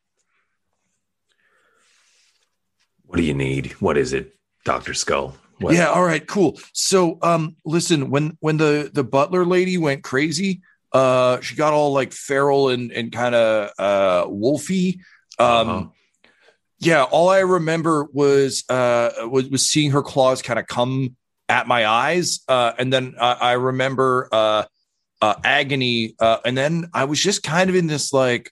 What 3.08 3.18
do 3.18 3.24
you 3.24 3.34
need? 3.34 3.72
What 3.82 3.98
is 3.98 4.14
it, 4.14 4.36
Doctor 4.66 4.94
Skull? 4.94 5.36
What? 5.60 5.74
Yeah, 5.74 5.88
all 5.88 6.04
right, 6.04 6.26
cool. 6.26 6.60
So 6.74 7.18
um 7.22 7.56
listen, 7.66 8.10
when 8.10 8.38
when 8.42 8.58
the 8.58 8.92
the 8.94 9.04
butler 9.04 9.46
lady 9.46 9.78
went 9.78 10.04
crazy, 10.04 10.62
uh 10.92 11.42
she 11.42 11.56
got 11.56 11.74
all 11.74 11.94
like 11.94 12.12
feral 12.12 12.70
and 12.70 12.92
and 12.92 13.12
kind 13.12 13.34
of 13.34 13.72
uh 13.80 14.26
wolfy. 14.28 15.00
Um 15.40 15.70
Uh-huh. 15.70 15.86
yeah, 16.80 17.04
all 17.04 17.30
I 17.30 17.40
remember 17.40 18.06
was 18.14 18.64
uh 18.70 19.10
was, 19.32 19.50
was 19.50 19.66
seeing 19.66 19.92
her 19.92 20.04
claws 20.04 20.42
kind 20.42 20.60
of 20.60 20.68
come 20.68 21.16
at 21.50 21.66
my 21.68 21.88
eyes. 21.88 22.42
Uh 22.48 22.74
and 22.78 22.94
then 22.94 23.16
uh, 23.18 23.38
I 23.42 23.54
remember 23.54 24.30
uh 24.32 24.66
uh 25.22 25.34
agony 25.44 26.14
uh 26.20 26.38
and 26.46 26.56
then 26.56 26.90
I 26.94 27.06
was 27.06 27.20
just 27.20 27.42
kind 27.42 27.70
of 27.70 27.76
in 27.76 27.88
this 27.88 28.14
like 28.14 28.52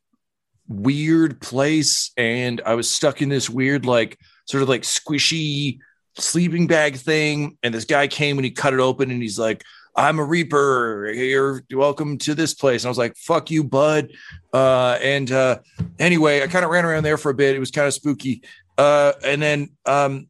weird 0.68 1.40
place 1.40 2.12
and 2.18 2.62
I 2.66 2.74
was 2.74 2.90
stuck 2.90 3.22
in 3.22 3.30
this 3.30 3.48
weird 3.48 3.86
like 3.86 4.18
sort 4.46 4.64
of 4.64 4.70
like 4.70 4.84
squishy 4.84 5.80
sleeping 6.18 6.68
bag 6.68 6.96
thing. 6.96 7.58
And 7.64 7.74
this 7.74 7.86
guy 7.86 8.08
came 8.08 8.38
and 8.38 8.46
he 8.46 8.52
cut 8.52 8.74
it 8.74 8.80
open 8.80 9.12
and 9.12 9.22
he's 9.22 9.40
like 9.40 9.64
i'm 9.98 10.20
a 10.20 10.24
reaper. 10.24 11.10
You're 11.10 11.64
welcome 11.72 12.18
to 12.20 12.36
this 12.36 12.54
place. 12.54 12.84
And 12.84 12.88
i 12.88 12.92
was 12.92 12.98
like 12.98 13.16
fuck 13.18 13.52
you 13.52 13.64
bud. 13.64 14.12
Uh 14.54 14.98
and 15.02 15.32
uh 15.32 15.60
anyway 16.00 16.42
i 16.44 16.48
kind 16.48 16.66
of 16.66 16.72
ran 16.72 16.86
around 16.86 17.04
there 17.04 17.18
for 17.18 17.30
a 17.30 17.36
bit. 17.36 17.56
It 17.56 17.60
was 17.60 17.72
kind 17.72 17.88
of 17.88 17.94
spooky. 17.94 18.44
Uh 18.78 19.14
and 19.24 19.42
then 19.42 19.70
um 19.86 20.30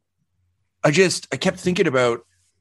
i 0.84 0.90
just 0.90 1.28
i 1.32 1.36
kept 1.36 1.58
thinking 1.58 1.86
about 1.86 2.20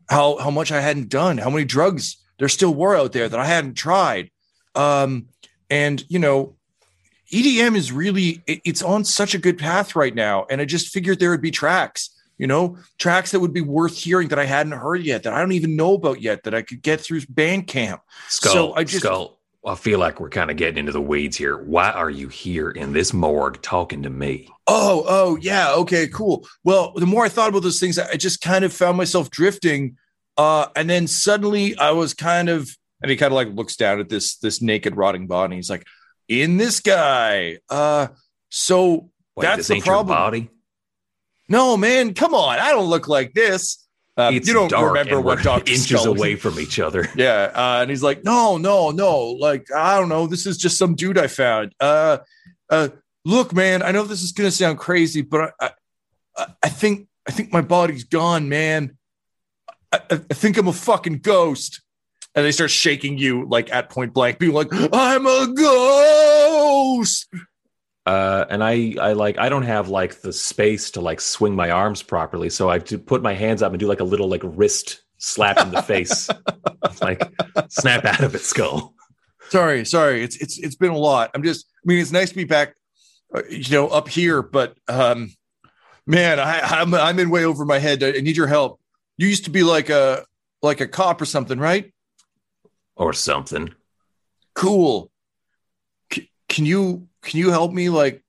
how 0.09 0.37
how 0.37 0.51
much 0.51 0.71
i 0.71 0.79
hadn't 0.81 1.09
done 1.09 1.37
how 1.37 1.49
many 1.49 1.65
drugs 1.65 2.17
there 2.37 2.49
still 2.49 2.73
were 2.73 2.95
out 2.95 3.11
there 3.11 3.29
that 3.29 3.39
i 3.39 3.45
hadn't 3.45 3.75
tried. 3.75 4.29
Um 4.75 5.27
and 5.69 6.03
you 6.09 6.19
know 6.19 6.55
EDM 7.31 7.75
is 7.75 7.91
really 7.91 8.41
it- 8.47 8.61
it's 8.65 8.81
on 8.81 9.03
such 9.03 9.33
a 9.33 9.37
good 9.37 9.57
path 9.57 9.95
right 9.95 10.13
now 10.15 10.45
and 10.49 10.61
I 10.61 10.65
just 10.65 10.89
figured 10.89 11.19
there 11.19 11.31
would 11.31 11.41
be 11.41 11.51
tracks 11.51 12.09
you 12.37 12.47
know 12.47 12.77
tracks 12.97 13.31
that 13.31 13.39
would 13.39 13.53
be 13.53 13.61
worth 13.61 13.97
hearing 13.97 14.27
that 14.29 14.39
I 14.39 14.45
hadn't 14.45 14.73
heard 14.73 15.01
yet 15.03 15.23
that 15.23 15.33
I 15.33 15.39
don't 15.39 15.53
even 15.53 15.75
know 15.75 15.93
about 15.93 16.21
yet 16.21 16.43
that 16.43 16.53
I 16.53 16.61
could 16.61 16.81
get 16.81 16.99
through 17.01 17.21
Bandcamp 17.21 17.99
Skull, 18.29 18.53
So 18.53 18.73
I 18.75 18.83
just- 18.83 18.99
Skull. 19.03 19.39
I 19.67 19.73
feel 19.73 19.97
like 19.97 20.19
we're 20.19 20.29
kind 20.29 20.51
of 20.51 20.57
getting 20.57 20.77
into 20.77 20.91
the 20.91 21.01
weeds 21.01 21.35
here. 21.35 21.57
Why 21.57 21.89
are 21.89 22.11
you 22.11 22.27
here 22.27 22.69
in 22.69 22.93
this 22.93 23.13
morgue 23.13 23.59
talking 23.63 24.03
to 24.03 24.11
me? 24.11 24.47
oh 24.67 25.03
oh 25.07 25.37
yeah 25.41 25.73
okay 25.73 26.07
cool 26.07 26.47
well 26.63 26.91
the 26.95 27.05
more 27.05 27.23
I 27.25 27.29
thought 27.29 27.49
about 27.49 27.61
those 27.63 27.79
things 27.79 27.97
I 27.99 28.15
just 28.15 28.41
kind 28.41 28.63
of 28.65 28.73
found 28.73 28.97
myself 28.97 29.29
drifting 29.31 29.97
uh 30.37 30.67
and 30.75 30.89
then 30.89 31.05
suddenly 31.07 31.75
I 31.77 31.91
was 31.91 32.13
kind 32.15 32.49
of 32.49 32.69
and 33.01 33.09
he 33.11 33.15
kind 33.17 33.31
of 33.31 33.35
like 33.35 33.49
looks 33.55 33.75
down 33.75 33.99
at 33.99 34.09
this 34.09 34.37
this 34.37 34.61
naked 34.63 34.95
rotting 34.97 35.27
body 35.27 35.55
he's 35.57 35.69
like 35.69 35.85
in 36.27 36.57
this 36.57 36.79
guy 36.79 37.59
uh 37.69 38.07
so 38.49 39.09
Wait, 39.35 39.43
That's 39.43 39.67
the 39.67 39.81
problem. 39.81 40.07
body. 40.15 40.49
no 41.49 41.75
man 41.77 42.13
come 42.13 42.33
on 42.33 42.57
I 42.59 42.71
don't 42.71 42.89
look 42.89 43.07
like 43.07 43.33
this 43.33 43.85
uh, 44.17 44.29
you 44.33 44.39
don't 44.39 44.71
remember 44.71 45.19
what 45.19 45.39
we're 45.39 45.43
Dr. 45.43 45.69
inches 45.71 45.87
Skull- 46.01 46.07
away 46.15 46.37
from 46.37 46.57
each 46.57 46.79
other. 46.79 47.05
Yeah, 47.17 47.51
uh, 47.53 47.79
and 47.81 47.89
he's 47.89 48.01
like, 48.01 48.23
"No, 48.23 48.57
no, 48.57 48.91
no! 48.91 49.19
Like, 49.31 49.67
I 49.75 49.99
don't 49.99 50.07
know. 50.07 50.25
This 50.25 50.45
is 50.45 50.57
just 50.57 50.77
some 50.77 50.95
dude 50.95 51.17
I 51.17 51.27
found. 51.27 51.75
Uh, 51.81 52.19
uh, 52.69 52.87
look, 53.25 53.51
man. 53.53 53.83
I 53.83 53.91
know 53.91 54.03
this 54.03 54.23
is 54.23 54.31
gonna 54.31 54.51
sound 54.51 54.77
crazy, 54.79 55.21
but 55.21 55.51
I, 55.59 55.71
I, 56.37 56.47
I 56.63 56.69
think, 56.69 57.09
I 57.27 57.31
think 57.31 57.51
my 57.51 57.59
body's 57.59 58.05
gone, 58.05 58.47
man. 58.47 58.97
I 59.91 59.99
I 60.11 60.15
think 60.33 60.55
I'm 60.57 60.69
a 60.69 60.73
fucking 60.73 61.19
ghost." 61.19 61.81
And 62.35 62.45
they 62.45 62.51
start 62.51 62.69
shaking 62.71 63.17
you 63.17 63.47
like 63.49 63.71
at 63.71 63.89
point 63.89 64.13
blank, 64.13 64.39
being 64.39 64.53
like, 64.53 64.67
"I'm 64.71 65.25
a 65.25 65.53
ghost." 65.55 67.27
Uh, 68.05 68.45
and 68.49 68.63
I, 68.63 68.95
I 69.01 69.13
like, 69.13 69.39
I 69.39 69.49
don't 69.49 69.63
have 69.63 69.89
like 69.89 70.21
the 70.21 70.31
space 70.31 70.91
to 70.91 71.01
like 71.01 71.19
swing 71.19 71.55
my 71.55 71.71
arms 71.71 72.03
properly, 72.03 72.49
so 72.51 72.69
I 72.69 72.73
have 72.73 72.83
to 72.85 72.99
put 72.99 73.23
my 73.23 73.33
hands 73.33 73.63
up 73.63 73.71
and 73.71 73.79
do 73.79 73.87
like 73.87 73.99
a 73.99 74.03
little 74.03 74.27
like 74.29 74.41
wrist 74.43 75.01
slap 75.17 75.57
in 75.59 75.71
the 75.71 75.81
face. 75.81 76.29
like, 77.01 77.21
snap 77.69 78.05
out 78.05 78.21
of 78.23 78.35
it, 78.35 78.41
skull. 78.41 78.93
Sorry, 79.49 79.85
sorry. 79.85 80.23
It's 80.23 80.35
it's 80.37 80.59
it's 80.59 80.75
been 80.75 80.91
a 80.91 80.97
lot. 80.97 81.31
I'm 81.33 81.41
just. 81.43 81.65
I 81.77 81.81
mean, 81.85 81.99
it's 81.99 82.11
nice 82.11 82.29
to 82.29 82.35
be 82.35 82.43
back. 82.43 82.75
uh, 83.33 83.41
You 83.49 83.71
know, 83.71 83.87
up 83.87 84.07
here, 84.09 84.41
but 84.41 84.75
um, 84.87 85.31
man, 86.05 86.39
I, 86.39 86.59
I'm 86.59 86.93
I'm 86.93 87.17
in 87.19 87.29
way 87.29 87.45
over 87.45 87.65
my 87.65 87.79
head. 87.79 88.03
I 88.03 88.11
need 88.11 88.37
your 88.37 88.47
help. 88.47 88.79
You 89.17 89.27
used 89.27 89.45
to 89.45 89.51
be 89.51 89.63
like 89.63 89.89
a 89.89 90.25
like 90.61 90.81
a 90.81 90.87
cop 90.87 91.21
or 91.21 91.25
something, 91.25 91.57
right? 91.59 91.91
Or 92.95 93.13
something. 93.13 93.73
Cool. 94.53 95.11
C- 96.11 96.29
can 96.47 96.65
you 96.65 97.07
can 97.21 97.39
you 97.39 97.49
help 97.51 97.73
me 97.73 97.89
like 97.89 98.23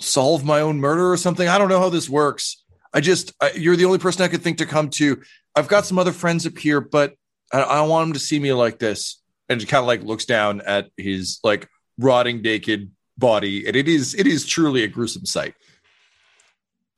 solve 0.00 0.44
my 0.44 0.60
own 0.60 0.78
murder 0.78 1.10
or 1.10 1.16
something? 1.16 1.48
I 1.48 1.58
don't 1.58 1.68
know 1.68 1.80
how 1.80 1.88
this 1.88 2.08
works. 2.08 2.62
I 2.94 3.00
just 3.00 3.32
I, 3.40 3.50
you're 3.52 3.76
the 3.76 3.84
only 3.84 3.98
person 3.98 4.22
I 4.22 4.28
could 4.28 4.42
think 4.42 4.58
to 4.58 4.66
come 4.66 4.90
to. 4.90 5.20
I've 5.54 5.68
got 5.68 5.86
some 5.86 5.98
other 5.98 6.12
friends 6.12 6.46
up 6.46 6.56
here, 6.56 6.80
but 6.80 7.14
I, 7.52 7.62
I 7.62 7.80
want 7.82 8.06
them 8.06 8.12
to 8.12 8.18
see 8.18 8.38
me 8.38 8.52
like 8.52 8.78
this. 8.78 9.22
And 9.48 9.60
kind 9.68 9.80
of 9.80 9.86
like 9.86 10.02
looks 10.02 10.24
down 10.24 10.60
at 10.62 10.90
his 10.96 11.38
like 11.44 11.68
rotting 11.98 12.42
naked 12.42 12.90
body, 13.16 13.66
and 13.66 13.76
it 13.76 13.88
is 13.88 14.14
it 14.14 14.26
is 14.26 14.44
truly 14.44 14.82
a 14.82 14.88
gruesome 14.88 15.24
sight. 15.24 15.54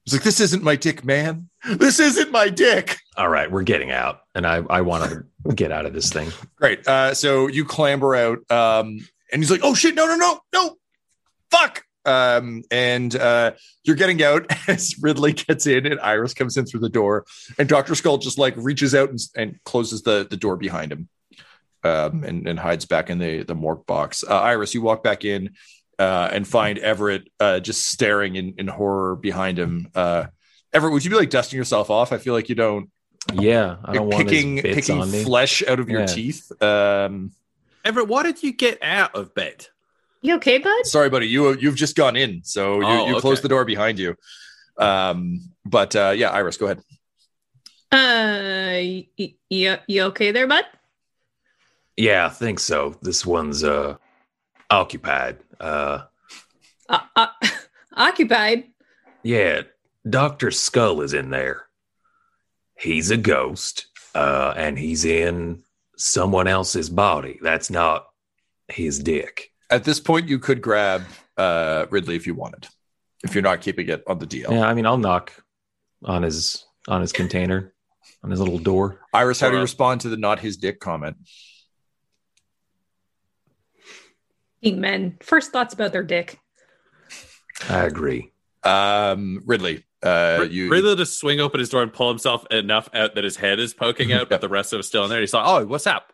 It's 0.09 0.14
like 0.14 0.23
this 0.23 0.40
isn't 0.40 0.62
my 0.62 0.75
dick, 0.75 1.05
man. 1.05 1.51
This 1.68 2.01
isn't 2.01 2.33
my 2.33 2.49
dick. 2.49 2.97
All 3.18 3.29
right, 3.29 3.51
we're 3.51 3.62
getting 3.62 3.90
out. 3.90 4.21
And 4.35 4.47
I, 4.47 4.62
I 4.71 4.81
want 4.81 5.11
to 5.11 5.55
get 5.55 5.71
out 5.71 5.85
of 5.85 5.92
this 5.92 6.11
thing. 6.11 6.33
Great. 6.57 6.88
Uh, 6.88 7.12
so 7.12 7.47
you 7.47 7.66
clamber 7.66 8.14
out, 8.14 8.38
um, 8.51 9.07
and 9.31 9.42
he's 9.42 9.51
like, 9.51 9.61
"Oh 9.62 9.75
shit! 9.75 9.94
No, 9.94 10.07
no, 10.07 10.16
no, 10.16 10.40
no! 10.55 10.77
Fuck!" 11.51 11.85
Um, 12.07 12.62
and 12.71 13.14
uh, 13.16 13.53
you're 13.85 13.97
getting 13.97 14.23
out 14.23 14.51
as 14.66 14.94
Ridley 14.99 15.35
gets 15.35 15.66
in, 15.66 15.85
and 15.85 16.01
Iris 16.01 16.33
comes 16.33 16.57
in 16.57 16.64
through 16.64 16.81
the 16.81 16.88
door, 16.88 17.27
and 17.59 17.68
Doctor 17.68 17.94
Skull 17.94 18.16
just 18.16 18.38
like 18.38 18.55
reaches 18.57 18.94
out 18.94 19.11
and, 19.11 19.18
and 19.37 19.62
closes 19.64 20.05
the 20.05 20.27
the 20.31 20.38
door 20.38 20.57
behind 20.57 20.90
him, 20.90 21.11
um, 21.85 22.25
and, 22.25 22.49
and 22.49 22.59
hides 22.59 22.87
back 22.87 23.11
in 23.11 23.18
the 23.18 23.42
the 23.42 23.55
morgue 23.55 23.85
box. 23.85 24.25
Uh, 24.27 24.40
Iris, 24.40 24.73
you 24.73 24.81
walk 24.81 25.03
back 25.03 25.27
in. 25.27 25.51
Uh, 25.99 26.29
and 26.33 26.47
find 26.47 26.79
Everett 26.79 27.29
uh, 27.41 27.59
just 27.59 27.87
staring 27.89 28.37
in, 28.37 28.55
in 28.59 28.69
horror 28.69 29.17
behind 29.17 29.59
him. 29.59 29.89
Uh, 29.95 30.27
Everett, 30.73 30.93
would 30.93 31.05
you 31.05 31.11
be 31.11 31.17
like 31.17 31.31
dusting 31.31 31.57
yourself 31.57 31.91
off? 31.91 32.13
I 32.13 32.19
feel 32.19 32.35
like 32.35 32.49
you 32.49 32.55
don't 32.55 32.89
Yeah, 33.33 33.79
I 33.85 33.95
don't 33.95 34.09
like, 34.09 34.15
want 34.17 34.29
picking 34.29 34.55
his 34.57 34.63
bits 34.63 34.75
picking 34.87 35.11
me. 35.11 35.25
flesh 35.25 35.63
out 35.67 35.81
of 35.81 35.89
your 35.89 36.01
Yeah. 36.01 36.07
teeth. 36.07 36.53
Um, 36.63 37.33
Everett, 37.85 38.07
why 38.07 38.23
did 38.23 38.43
you 38.45 38.53
get 38.53 38.79
out 38.83 39.15
of 39.17 39.35
bed? 39.35 39.67
You 40.21 40.35
okay, 40.37 40.59
bud? 40.59 40.87
sorry, 40.87 41.11
buddy, 41.11 41.27
you 41.27 41.57
you've 41.59 41.75
just 41.77 41.97
gone 41.97 42.15
in, 42.17 42.43
so 42.45 42.81
you, 42.81 42.87
Oh, 42.87 43.07
you 43.09 43.13
okay. 43.15 43.21
closed 43.21 43.43
the 43.43 43.49
door 43.49 43.65
behind 43.65 43.99
you. 43.99 44.15
Um, 44.77 45.41
but 45.65 45.97
uh, 45.97 46.13
yeah, 46.17 46.31
Iris, 46.31 46.57
go 46.59 46.67
ahead. 46.67 46.79
Uh, 47.91 49.07
y- 49.19 49.35
you, 49.49 49.77
you 49.89 50.03
okay 50.05 50.31
there, 50.31 50.47
bud? 50.47 50.65
Yeah, 51.97 52.27
I 52.27 52.29
think 52.29 52.61
so. 52.61 52.95
This 53.03 53.25
one's 53.27 53.65
uh 53.65 53.97
occupied. 54.70 55.38
Uh 55.61 56.02
Uh, 56.88 57.00
uh, 57.16 57.26
occupied. 57.96 58.64
yeah, 59.22 59.62
Dr. 60.09 60.50
Skull 60.50 61.00
is 61.02 61.12
in 61.14 61.31
there. 61.31 61.66
He's 62.78 63.11
a 63.11 63.16
ghost, 63.16 63.87
uh, 64.14 64.54
and 64.57 64.78
he's 64.78 65.04
in 65.04 65.62
someone 65.96 66.46
else's 66.46 66.88
body. 66.88 67.38
That's 67.42 67.70
not 67.70 68.07
his 68.68 68.98
dick. 69.00 69.50
At 69.70 69.85
this 69.85 70.00
point, 70.00 70.28
you 70.28 70.38
could 70.38 70.62
grab 70.62 71.02
uh, 71.37 71.87
Ridley 71.90 72.14
if 72.16 72.26
you 72.26 72.35
wanted, 72.35 72.68
if 73.24 73.35
you're 73.35 73.42
not 73.42 73.61
keeping 73.61 73.88
it 73.88 74.02
on 74.07 74.18
the 74.18 74.26
DL. 74.26 74.50
Yeah, 74.50 74.66
I 74.66 74.74
mean 74.74 74.87
I'll 74.87 74.96
knock 74.98 75.33
on 76.04 76.22
his 76.22 76.64
on 76.87 77.00
his 77.00 77.12
container, 77.12 77.74
on 78.22 78.31
his 78.31 78.40
little 78.40 78.59
door. 78.59 79.00
Iris, 79.12 79.40
how 79.40 79.50
do 79.50 79.57
you 79.57 79.62
respond 79.62 80.00
to 80.02 80.09
the 80.09 80.16
"not 80.16 80.38
his 80.40 80.57
dick" 80.57 80.78
comment? 80.81 81.16
Being 84.61 84.81
men, 84.81 85.18
first 85.23 85.53
thoughts 85.53 85.75
about 85.75 85.92
their 85.92 86.03
dick. 86.03 86.38
I 87.68 87.85
agree. 87.85 88.33
Um, 88.64 89.42
Ridley, 89.44 89.85
uh, 90.03 90.47
you 90.51 90.68
Ridley 90.71 90.97
just 90.97 91.18
swing 91.18 91.40
open 91.40 91.61
his 91.61 91.68
door 91.68 91.83
and 91.83 91.92
pull 91.92 92.09
himself 92.09 92.47
enough 92.51 92.88
out 92.92 93.14
that 93.14 93.25
his 93.25 93.37
head 93.37 93.59
is 93.59 93.75
poking 93.75 94.12
out, 94.12 94.29
but 94.29 94.40
the 94.40 94.49
rest 94.49 94.73
of 94.73 94.79
it's 94.79 94.88
still 94.88 95.05
in 95.05 95.11
there. 95.11 95.21
He's 95.21 95.35
like, 95.35 95.47
"Oh, 95.47 95.64
what's 95.66 95.87
up?" 95.87 96.12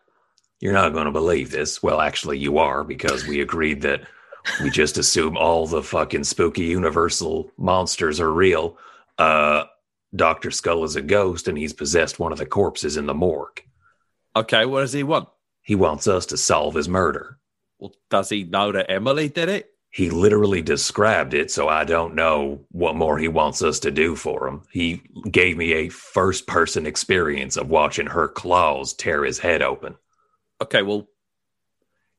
You're 0.59 0.73
not 0.73 0.93
going 0.93 1.05
to 1.05 1.11
believe 1.11 1.51
this. 1.51 1.83
Well, 1.83 1.99
actually, 1.99 2.39
you 2.39 2.57
are 2.57 2.83
because 2.83 3.27
we 3.27 3.41
agreed 3.41 3.81
that 3.81 4.01
we 4.61 4.69
just 4.69 4.97
assume 4.97 5.37
all 5.37 5.67
the 5.67 5.83
fucking 5.83 6.23
spooky 6.23 6.63
universal 6.63 7.51
monsters 7.57 8.19
are 8.19 8.31
real. 8.31 8.77
Uh, 9.17 9.65
Dr. 10.15 10.51
Skull 10.51 10.83
is 10.83 10.95
a 10.95 11.01
ghost 11.01 11.47
and 11.47 11.57
he's 11.57 11.73
possessed 11.73 12.19
one 12.19 12.31
of 12.31 12.37
the 12.37 12.45
corpses 12.45 12.95
in 12.95 13.05
the 13.05 13.13
morgue. 13.13 13.61
Okay, 14.35 14.65
what 14.65 14.81
does 14.81 14.93
he 14.93 15.03
want? 15.03 15.29
He 15.61 15.75
wants 15.75 16.07
us 16.07 16.25
to 16.27 16.37
solve 16.37 16.75
his 16.75 16.87
murder. 16.87 17.37
Well, 17.85 17.93
does 18.09 18.29
he 18.29 18.43
know 18.43 18.71
that 18.71 18.89
Emily 18.89 19.29
did 19.29 19.47
it? 19.47 19.69
He 19.91 20.09
literally 20.09 20.63
described 20.63 21.35
it, 21.35 21.51
so 21.51 21.67
I 21.69 21.83
don't 21.83 22.15
know 22.15 22.65
what 22.71 22.95
more 22.95 23.19
he 23.19 23.27
wants 23.27 23.61
us 23.61 23.79
to 23.81 23.91
do 23.91 24.15
for 24.15 24.47
him. 24.47 24.63
He 24.71 25.03
gave 25.29 25.55
me 25.55 25.73
a 25.73 25.89
first 25.89 26.47
person 26.47 26.87
experience 26.87 27.57
of 27.57 27.69
watching 27.69 28.07
her 28.07 28.27
claws 28.27 28.93
tear 28.93 29.23
his 29.23 29.37
head 29.37 29.61
open. 29.61 29.95
Okay, 30.61 30.81
well, 30.81 31.07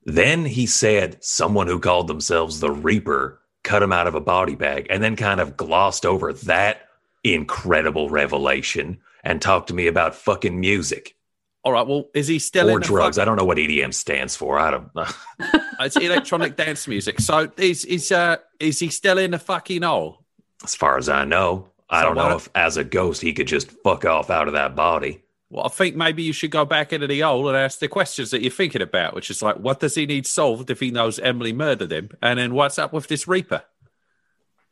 Then 0.04 0.44
he 0.44 0.66
said 0.66 1.22
someone 1.24 1.66
who 1.66 1.80
called 1.80 2.06
themselves 2.06 2.60
the 2.60 2.70
Reaper 2.70 3.40
cut 3.64 3.82
him 3.82 3.92
out 3.92 4.06
of 4.06 4.14
a 4.14 4.20
body 4.20 4.54
bag 4.54 4.86
and 4.88 5.02
then 5.02 5.16
kind 5.16 5.40
of 5.40 5.56
glossed 5.56 6.06
over 6.06 6.32
that 6.32 6.82
incredible 7.24 8.08
revelation 8.08 8.98
and 9.24 9.42
talked 9.42 9.66
to 9.66 9.74
me 9.74 9.88
about 9.88 10.14
fucking 10.14 10.60
music 10.60 11.15
all 11.66 11.72
right. 11.72 11.86
Well, 11.86 12.04
is 12.14 12.28
he 12.28 12.38
still 12.38 12.68
or 12.70 12.74
in 12.74 12.80
the 12.80 12.86
drugs. 12.86 13.16
fuck- 13.16 13.22
I 13.22 13.24
don't 13.24 13.36
know 13.36 13.44
what 13.44 13.58
EDM 13.58 13.92
stands 13.92 14.36
for. 14.36 14.58
I 14.58 14.70
don't 14.70 14.94
know. 14.94 15.06
It's 15.80 15.96
electronic 15.96 16.56
dance 16.64 16.86
music. 16.88 17.18
So 17.20 17.50
is 17.58 17.84
is 17.84 18.12
uh 18.12 18.36
is 18.60 18.78
he 18.78 18.88
still 18.88 19.18
in 19.18 19.32
the 19.32 19.38
fucking 19.38 19.82
hole? 19.82 20.24
As 20.64 20.74
far 20.76 20.96
as 20.96 21.08
I 21.08 21.24
know, 21.24 21.68
I 21.90 22.00
So 22.00 22.06
don't 22.06 22.16
know 22.16 22.28
what- 22.28 22.36
if 22.36 22.48
as 22.54 22.76
a 22.76 22.84
ghost 22.84 23.20
he 23.20 23.32
could 23.32 23.48
just 23.48 23.70
fuck 23.82 24.04
off 24.04 24.30
out 24.30 24.46
of 24.46 24.54
that 24.54 24.76
body. 24.76 25.22
Well, 25.50 25.66
I 25.66 25.68
think 25.68 25.94
maybe 25.96 26.22
you 26.22 26.32
should 26.32 26.50
go 26.50 26.64
back 26.64 26.92
into 26.92 27.06
the 27.06 27.20
hole 27.20 27.48
and 27.48 27.56
ask 27.56 27.78
the 27.80 27.88
questions 27.88 28.30
that 28.30 28.42
you're 28.42 28.50
thinking 28.50 28.82
about, 28.82 29.14
which 29.14 29.28
is 29.30 29.42
like, 29.42 29.56
what 29.56 29.80
does 29.80 29.94
he 29.94 30.06
need 30.06 30.26
solved 30.26 30.70
if 30.70 30.80
he 30.80 30.90
knows 30.90 31.18
Emily 31.20 31.52
murdered 31.52 31.92
him? 31.92 32.10
And 32.22 32.38
then 32.38 32.54
what's 32.54 32.78
up 32.78 32.92
with 32.92 33.06
this 33.08 33.28
Reaper? 33.28 33.62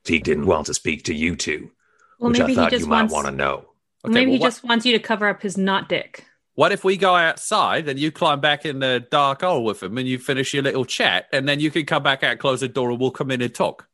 He 0.05 0.19
didn't 0.19 0.47
want 0.47 0.67
to 0.67 0.75
speak 0.75 1.05
to 1.05 1.15
you 1.15 1.37
two, 1.37 1.71
Well, 2.19 2.31
which 2.31 2.39
maybe 2.41 2.45
I 2.45 2.49
he 2.51 2.55
thought 2.57 2.71
just 2.71 2.85
you 2.85 2.89
might 2.91 2.97
wants. 3.03 3.15
want 3.15 3.27
to 3.27 3.33
know. 3.33 3.67
Okay, 4.05 4.15
maybe 4.15 4.27
well, 4.33 4.37
he 4.37 4.41
what- 4.41 4.47
just 4.49 4.65
wants 4.65 4.85
you 4.87 4.93
to 4.95 4.99
cover 4.99 5.29
up 5.29 5.43
his 5.43 5.57
not 5.57 5.89
dick. 5.89 6.25
What 6.57 6.71
if 6.71 6.85
we 6.85 6.97
go 6.97 7.17
outside 7.17 7.88
and 7.88 7.99
you 7.99 8.12
climb 8.12 8.40
back 8.40 8.64
in 8.64 8.79
the 8.79 9.05
dark 9.11 9.43
hole 9.43 9.64
with 9.64 9.83
him 9.83 9.99
and 9.99 10.07
you 10.07 10.19
finish 10.19 10.55
your 10.55 10.62
little 10.62 10.85
chat 10.85 11.27
and 11.33 11.49
then 11.49 11.59
you 11.59 11.71
can 11.71 11.85
come 11.85 12.05
back 12.05 12.23
out, 12.23 12.38
close 12.38 12.61
the 12.61 12.69
door, 12.69 12.90
and 12.90 13.01
we'll 13.01 13.11
come 13.11 13.33
in 13.33 13.43
and 13.43 13.53
talk? 13.53 13.88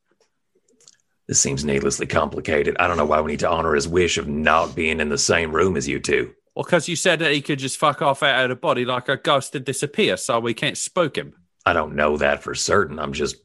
This 1.27 1.41
seems 1.41 1.65
needlessly 1.65 2.07
complicated. 2.07 2.77
I 2.79 2.87
don't 2.87 2.99
know 2.99 3.07
why 3.07 3.23
we 3.23 3.31
need 3.33 3.41
to 3.41 3.51
honor 3.51 3.75
his 3.75 3.89
wish 3.89 4.19
of 4.19 4.29
not 4.29 4.75
being 4.75 5.01
in 5.01 5.09
the 5.09 5.17
same 5.17 5.53
room 5.53 5.77
as 5.77 5.89
you 5.89 6.01
two. 6.01 6.35
Well, 6.55 6.65
because 6.65 6.89
you 6.89 6.97
said 6.97 7.21
that 7.21 7.33
he 7.33 7.41
could 7.41 7.61
just 7.61 7.79
fuck 7.79 8.03
off 8.03 8.23
out 8.23 8.45
of 8.45 8.51
the 8.51 8.57
body 8.57 8.85
like 8.85 9.09
a 9.09 9.17
ghost 9.17 9.55
and 9.55 9.65
disappear, 9.65 10.19
so 10.19 10.39
we 10.39 10.53
can't 10.53 10.77
spook 10.77 11.17
him. 11.17 11.33
I 11.65 11.73
don't 11.73 11.95
know 11.95 12.19
that 12.19 12.43
for 12.43 12.55
certain. 12.55 12.99
I'm 12.99 13.13
just 13.13 13.37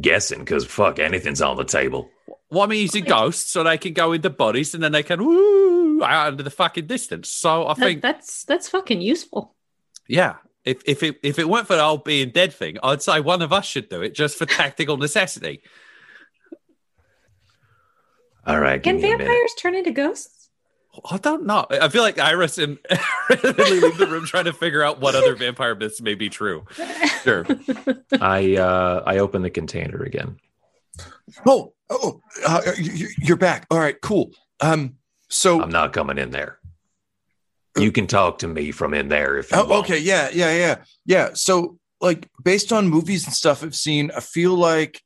guessing 0.00 0.40
because 0.40 0.64
fuck, 0.64 0.98
anything's 0.98 1.42
on 1.42 1.56
the 1.56 1.64
table. 1.64 2.08
Well, 2.50 2.62
I 2.62 2.66
mean, 2.66 2.80
he's 2.80 2.94
a 2.94 3.02
ghost, 3.02 3.52
so 3.52 3.62
they 3.62 3.78
can 3.78 3.92
go 3.92 4.12
into 4.12 4.30
bodies 4.30 4.74
and 4.74 4.82
then 4.82 4.92
they 4.92 5.02
can 5.02 5.24
woo 5.24 5.73
out 6.02 6.32
into 6.32 6.42
the 6.42 6.50
fucking 6.50 6.86
distance. 6.86 7.28
So 7.28 7.66
I 7.66 7.74
That- 7.74 7.78
think, 7.80 8.02
that's 8.02 8.44
that's 8.44 8.68
fucking 8.68 9.00
useful. 9.00 9.54
yeah, 10.08 10.36
if 10.64 10.82
if 10.86 11.02
it 11.02 11.18
if 11.22 11.38
it 11.38 11.48
weren't 11.48 11.66
for 11.66 11.76
the 11.76 11.84
whole 11.84 11.98
being 11.98 12.30
dead 12.30 12.52
thing, 12.52 12.78
I'd 12.82 13.02
say 13.02 13.20
one 13.20 13.42
of 13.42 13.52
us 13.52 13.66
should 13.66 13.88
do 13.88 14.02
it 14.02 14.14
just 14.14 14.36
for 14.38 14.46
tactical 14.46 14.96
necessity. 14.96 15.62
All 18.46 18.60
right, 18.60 18.82
Can 18.82 18.96
me 18.96 19.00
a 19.00 19.02
minute. 19.12 19.18
vampires 19.20 19.54
turn 19.58 19.74
into 19.74 19.90
ghosts? 19.90 20.50
I 21.10 21.16
don't 21.16 21.44
know. 21.44 21.66
I 21.70 21.88
feel 21.88 22.02
like 22.02 22.20
Iris 22.20 22.56
and 22.58 22.78
really 23.42 23.80
leave 23.80 23.98
the 23.98 24.06
room 24.06 24.26
trying 24.26 24.44
to 24.44 24.52
figure 24.52 24.82
out 24.82 25.00
what 25.00 25.16
other 25.16 25.34
vampire 25.34 25.74
myths 25.74 26.00
may 26.00 26.14
be 26.14 26.28
true. 26.28 26.64
sure. 27.24 27.44
I 28.20 28.56
uh 28.56 29.02
I 29.04 29.18
open 29.18 29.42
the 29.42 29.50
container 29.50 30.02
again. 30.02 30.36
Oh, 31.46 31.72
oh, 31.90 32.20
uh, 32.46 32.60
you're 33.18 33.36
back. 33.36 33.66
All 33.72 33.78
right, 33.78 34.00
cool. 34.00 34.30
Um, 34.60 34.94
so 35.28 35.60
I'm 35.62 35.70
not 35.70 35.92
coming 35.92 36.18
in 36.18 36.30
there. 36.30 36.58
You 37.76 37.90
can 37.90 38.06
talk 38.06 38.38
to 38.38 38.48
me 38.48 38.70
from 38.70 38.94
in 38.94 39.08
there 39.08 39.36
if 39.36 39.50
you 39.50 39.56
Oh, 39.58 39.64
want. 39.66 39.84
okay, 39.86 39.98
yeah, 39.98 40.30
yeah, 40.32 40.52
yeah, 40.56 40.76
yeah. 41.06 41.30
So, 41.34 41.78
like, 42.00 42.28
based 42.44 42.72
on 42.72 42.88
movies 42.88 43.24
and 43.24 43.34
stuff 43.34 43.64
I've 43.64 43.74
seen, 43.74 44.12
I 44.16 44.20
feel 44.20 44.54
like, 44.54 45.02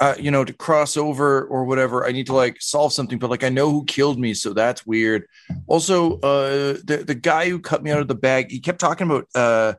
uh, 0.00 0.14
you 0.18 0.30
know, 0.30 0.44
to 0.44 0.52
cross 0.52 0.96
over 0.96 1.44
or 1.44 1.64
whatever, 1.64 2.06
I 2.06 2.12
need 2.12 2.26
to 2.26 2.32
like 2.34 2.58
solve 2.60 2.92
something. 2.92 3.18
But 3.18 3.30
like, 3.30 3.42
I 3.42 3.48
know 3.48 3.70
who 3.70 3.84
killed 3.86 4.20
me, 4.20 4.34
so 4.34 4.52
that's 4.52 4.86
weird. 4.86 5.26
Also, 5.66 6.20
uh, 6.20 6.74
the 6.84 7.02
the 7.06 7.14
guy 7.14 7.48
who 7.48 7.58
cut 7.58 7.82
me 7.82 7.90
out 7.90 8.00
of 8.00 8.08
the 8.08 8.14
bag, 8.14 8.50
he 8.50 8.60
kept 8.60 8.78
talking 8.80 9.08
about. 9.10 9.26
Uh, 9.34 9.74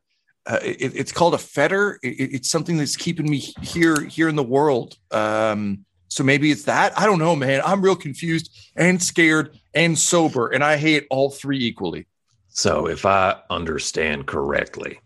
uh, 0.47 0.59
it, 0.63 0.93
it's 0.95 1.11
called 1.11 1.33
a 1.33 1.39
fetter. 1.39 1.97
It, 2.03 2.19
it- 2.19 2.33
it's 2.35 2.51
something 2.51 2.77
that's 2.77 2.95
keeping 2.97 3.27
me 3.29 3.39
here 3.61 4.01
here 4.01 4.27
in 4.29 4.35
the 4.35 4.43
world. 4.43 4.95
Um, 5.11 5.85
So 6.15 6.23
maybe 6.23 6.49
it's 6.49 6.63
that. 6.63 6.97
I 6.97 7.05
don't 7.05 7.19
know, 7.19 7.35
man. 7.35 7.61
I'm 7.65 7.81
real 7.81 7.97
confused 7.97 8.49
and 8.77 9.03
scared 9.03 9.59
and 9.73 9.99
sober, 9.99 10.47
and 10.47 10.63
I 10.63 10.77
hate 10.77 11.07
all 11.09 11.29
three 11.29 11.59
equally. 11.61 12.05
So, 12.47 12.87
if 12.87 13.05
I 13.05 13.35
understand 13.49 14.25
correctly, 14.25 15.01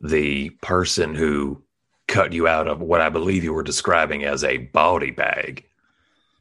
the 0.00 0.50
person 0.62 1.16
who 1.16 1.60
cut 2.06 2.32
you 2.32 2.46
out 2.46 2.68
of 2.68 2.80
what 2.80 3.00
I 3.00 3.08
believe 3.08 3.42
you 3.42 3.52
were 3.52 3.64
describing 3.64 4.22
as 4.22 4.44
a 4.44 4.58
body 4.58 5.10
bag 5.10 5.64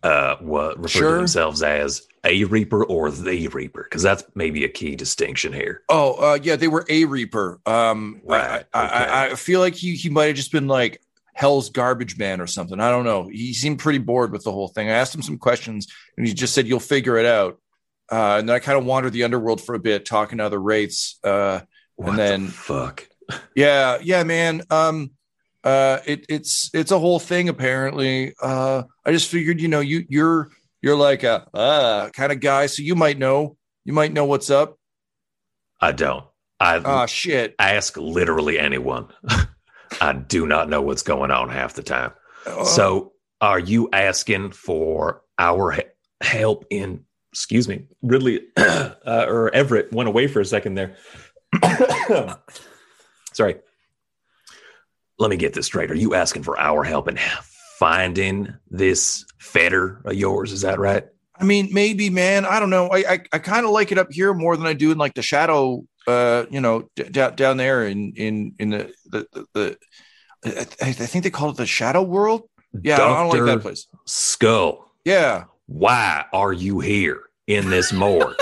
uh, 0.03 0.35
what 0.41 0.77
refer 0.77 0.89
Sure. 0.99 1.11
to 1.13 1.17
themselves 1.17 1.63
as 1.63 2.03
a 2.23 2.43
reaper 2.43 2.85
or 2.85 3.09
the 3.09 3.47
reaper, 3.47 3.81
because 3.81 4.03
that's 4.03 4.23
maybe 4.35 4.63
a 4.63 4.69
key 4.69 4.95
distinction 4.95 5.51
here. 5.53 5.81
Oh, 5.89 6.13
uh, 6.13 6.37
yeah, 6.43 6.55
they 6.55 6.67
were 6.67 6.85
a 6.87 7.05
Reaper. 7.05 7.59
Um, 7.65 8.21
I- 8.29 8.31
Right, 8.31 8.63
I, 8.75 8.85
okay. 8.85 8.93
I, 8.95 9.25
I 9.31 9.35
feel 9.35 9.59
like 9.59 9.73
he 9.73 9.95
he 9.95 10.11
might 10.11 10.25
have 10.25 10.35
just 10.35 10.51
been 10.51 10.67
like 10.67 11.01
Hell's 11.37 11.69
garbage 11.69 12.17
man 12.17 12.41
or 12.41 12.47
something. 12.47 12.79
I 12.79 12.89
don't 12.89 13.05
know. 13.05 13.27
He 13.31 13.53
seemed 13.53 13.77
pretty 13.77 13.99
bored 13.99 14.31
with 14.31 14.43
the 14.43 14.51
whole 14.51 14.69
thing. 14.69 14.89
I 14.89 14.93
asked 14.93 15.13
him 15.13 15.21
some 15.21 15.37
questions, 15.37 15.85
and 16.17 16.25
he 16.25 16.33
just 16.33 16.55
said, 16.55 16.65
"You'll 16.67 16.79
figure 16.79 17.15
it 17.17 17.27
out." 17.27 17.59
Uh, 18.11 18.37
and 18.39 18.49
then 18.49 18.55
I 18.55 18.59
kind 18.59 18.75
of 18.77 18.85
wandered 18.85 19.13
the 19.13 19.23
underworld 19.23 19.61
for 19.61 19.75
a 19.75 19.79
bit, 19.79 20.03
talking 20.03 20.39
to 20.39 20.45
other 20.45 20.59
wraiths. 20.59 21.19
Uh, 21.23 21.59
What 21.95 22.09
and 22.09 22.17
then 22.17 22.45
the 22.47 22.51
fuck? 22.53 23.07
yeah, 23.55 23.99
yeah, 24.01 24.23
man. 24.23 24.63
Um, 24.71 25.11
uh, 25.63 25.99
it, 26.07 26.25
it's 26.27 26.71
it's 26.73 26.91
a 26.91 26.97
whole 26.97 27.19
thing 27.19 27.49
apparently. 27.49 28.33
Uh, 28.41 28.83
I 29.05 29.11
just 29.11 29.29
figured, 29.29 29.61
you 29.61 29.67
know, 29.67 29.81
you 29.81 30.05
you're 30.09 30.49
you're 30.81 30.95
like 30.97 31.21
a 31.23 31.47
uh 31.53 32.09
kind 32.11 32.31
of 32.31 32.39
guy, 32.39 32.65
so 32.65 32.81
you 32.81 32.95
might 32.95 33.19
know. 33.19 33.57
You 33.85 33.93
might 33.93 34.11
know 34.11 34.25
what's 34.25 34.49
up. 34.49 34.77
I 35.79 35.91
don't. 35.91 36.25
I 36.59 36.77
Ah, 36.77 37.05
shit. 37.05 37.53
ask 37.59 37.95
literally 37.95 38.57
anyone. 38.57 39.09
I 40.01 40.13
do 40.13 40.45
not 40.47 40.69
know 40.69 40.81
what's 40.81 41.03
going 41.03 41.31
on 41.31 41.49
half 41.49 41.73
the 41.73 41.83
time. 41.83 42.11
Uh, 42.45 42.63
So, 42.65 43.13
are 43.41 43.59
you 43.59 43.89
asking 43.93 44.51
for 44.51 45.21
our 45.37 45.71
he- 45.71 45.81
help 46.21 46.65
in? 46.69 47.03
Excuse 47.33 47.67
me, 47.67 47.85
Ridley 48.01 48.41
uh, 48.57 48.91
or 49.05 49.53
Everett 49.53 49.91
went 49.93 50.09
away 50.09 50.27
for 50.27 50.39
a 50.39 50.45
second 50.45 50.75
there. 50.75 50.95
Sorry. 53.33 53.57
Let 55.19 55.29
me 55.29 55.37
get 55.37 55.53
this 55.53 55.65
straight. 55.67 55.91
Are 55.91 55.95
you 55.95 56.13
asking 56.15 56.43
for 56.43 56.59
our 56.59 56.83
help 56.83 57.07
in 57.07 57.17
finding 57.79 58.53
this 58.69 59.25
fetter 59.39 60.01
of 60.05 60.13
yours? 60.15 60.51
Is 60.51 60.61
that 60.61 60.79
right? 60.79 61.07
I 61.39 61.43
mean, 61.43 61.69
maybe, 61.71 62.09
man. 62.09 62.45
I 62.45 62.59
don't 62.59 62.69
know. 62.69 62.87
I 62.87 62.97
I, 62.97 63.19
I 63.33 63.39
kind 63.39 63.65
of 63.65 63.71
like 63.71 63.91
it 63.91 63.97
up 63.97 64.11
here 64.11 64.33
more 64.33 64.57
than 64.57 64.65
I 64.65 64.73
do 64.73 64.91
in 64.91 64.97
like 64.97 65.13
the 65.13 65.21
shadow. 65.21 65.83
Uh, 66.07 66.45
you 66.49 66.61
know, 66.61 66.89
d- 66.95 67.03
down 67.03 67.35
down 67.35 67.57
there 67.57 67.85
in 67.87 68.13
in 68.15 68.53
in 68.59 68.69
the 68.69 68.93
the 69.05 69.27
the. 69.33 69.47
the 69.53 69.77
I, 70.81 70.89
I 70.89 70.93
think 70.93 71.23
they 71.23 71.29
call 71.29 71.49
it 71.49 71.57
the 71.57 71.65
shadow 71.65 72.03
world. 72.03 72.43
Yeah, 72.81 72.95
I 72.95 73.23
don't 73.23 73.29
like 73.29 73.45
that 73.45 73.61
place. 73.61 73.87
Skull. 74.05 74.91
Yeah, 75.03 75.45
Why 75.67 76.25
are 76.31 76.53
you 76.53 76.79
here 76.79 77.23
in 77.47 77.69
this 77.69 77.91
morgue 77.91 78.35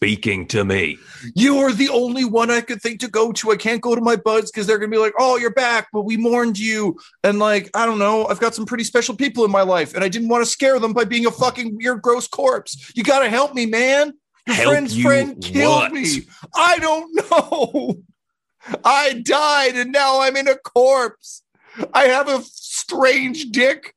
speaking 0.00 0.46
to 0.46 0.64
me? 0.64 0.96
you 1.34 1.58
are 1.58 1.72
the 1.72 1.90
only 1.90 2.24
one 2.24 2.50
I 2.50 2.62
could 2.62 2.80
think 2.80 3.00
to 3.00 3.08
go 3.08 3.32
to. 3.32 3.50
I 3.50 3.56
can't 3.56 3.82
go 3.82 3.94
to 3.94 4.00
my 4.00 4.16
buds 4.16 4.50
because 4.50 4.66
they're 4.66 4.78
gonna 4.78 4.90
be 4.90 4.96
like, 4.96 5.12
"Oh, 5.18 5.36
you're 5.36 5.52
back," 5.52 5.88
but 5.92 6.02
we 6.02 6.16
mourned 6.16 6.58
you, 6.58 6.98
and 7.22 7.38
like, 7.38 7.70
I 7.74 7.84
don't 7.84 7.98
know. 7.98 8.26
I've 8.26 8.40
got 8.40 8.54
some 8.54 8.64
pretty 8.64 8.84
special 8.84 9.14
people 9.14 9.44
in 9.44 9.50
my 9.50 9.60
life, 9.60 9.94
and 9.94 10.02
I 10.02 10.08
didn't 10.08 10.28
want 10.28 10.42
to 10.42 10.50
scare 10.50 10.78
them 10.78 10.94
by 10.94 11.04
being 11.04 11.26
a 11.26 11.30
fucking 11.30 11.76
weird, 11.76 12.00
gross 12.00 12.26
corpse. 12.26 12.92
You 12.94 13.02
gotta 13.02 13.28
help 13.28 13.54
me, 13.54 13.66
man. 13.66 14.14
Your 14.46 14.56
Help 14.56 14.70
friend's 14.70 14.96
you 14.96 15.04
friend 15.04 15.42
killed 15.42 15.82
what? 15.82 15.92
me. 15.92 16.22
I 16.56 16.78
don't 16.78 17.14
know. 17.30 17.96
I 18.82 19.20
died, 19.22 19.76
and 19.76 19.92
now 19.92 20.20
I'm 20.22 20.36
in 20.36 20.48
a 20.48 20.56
corpse. 20.56 21.42
I 21.92 22.04
have 22.04 22.26
a 22.28 22.42
strange 22.42 23.50
dick, 23.50 23.94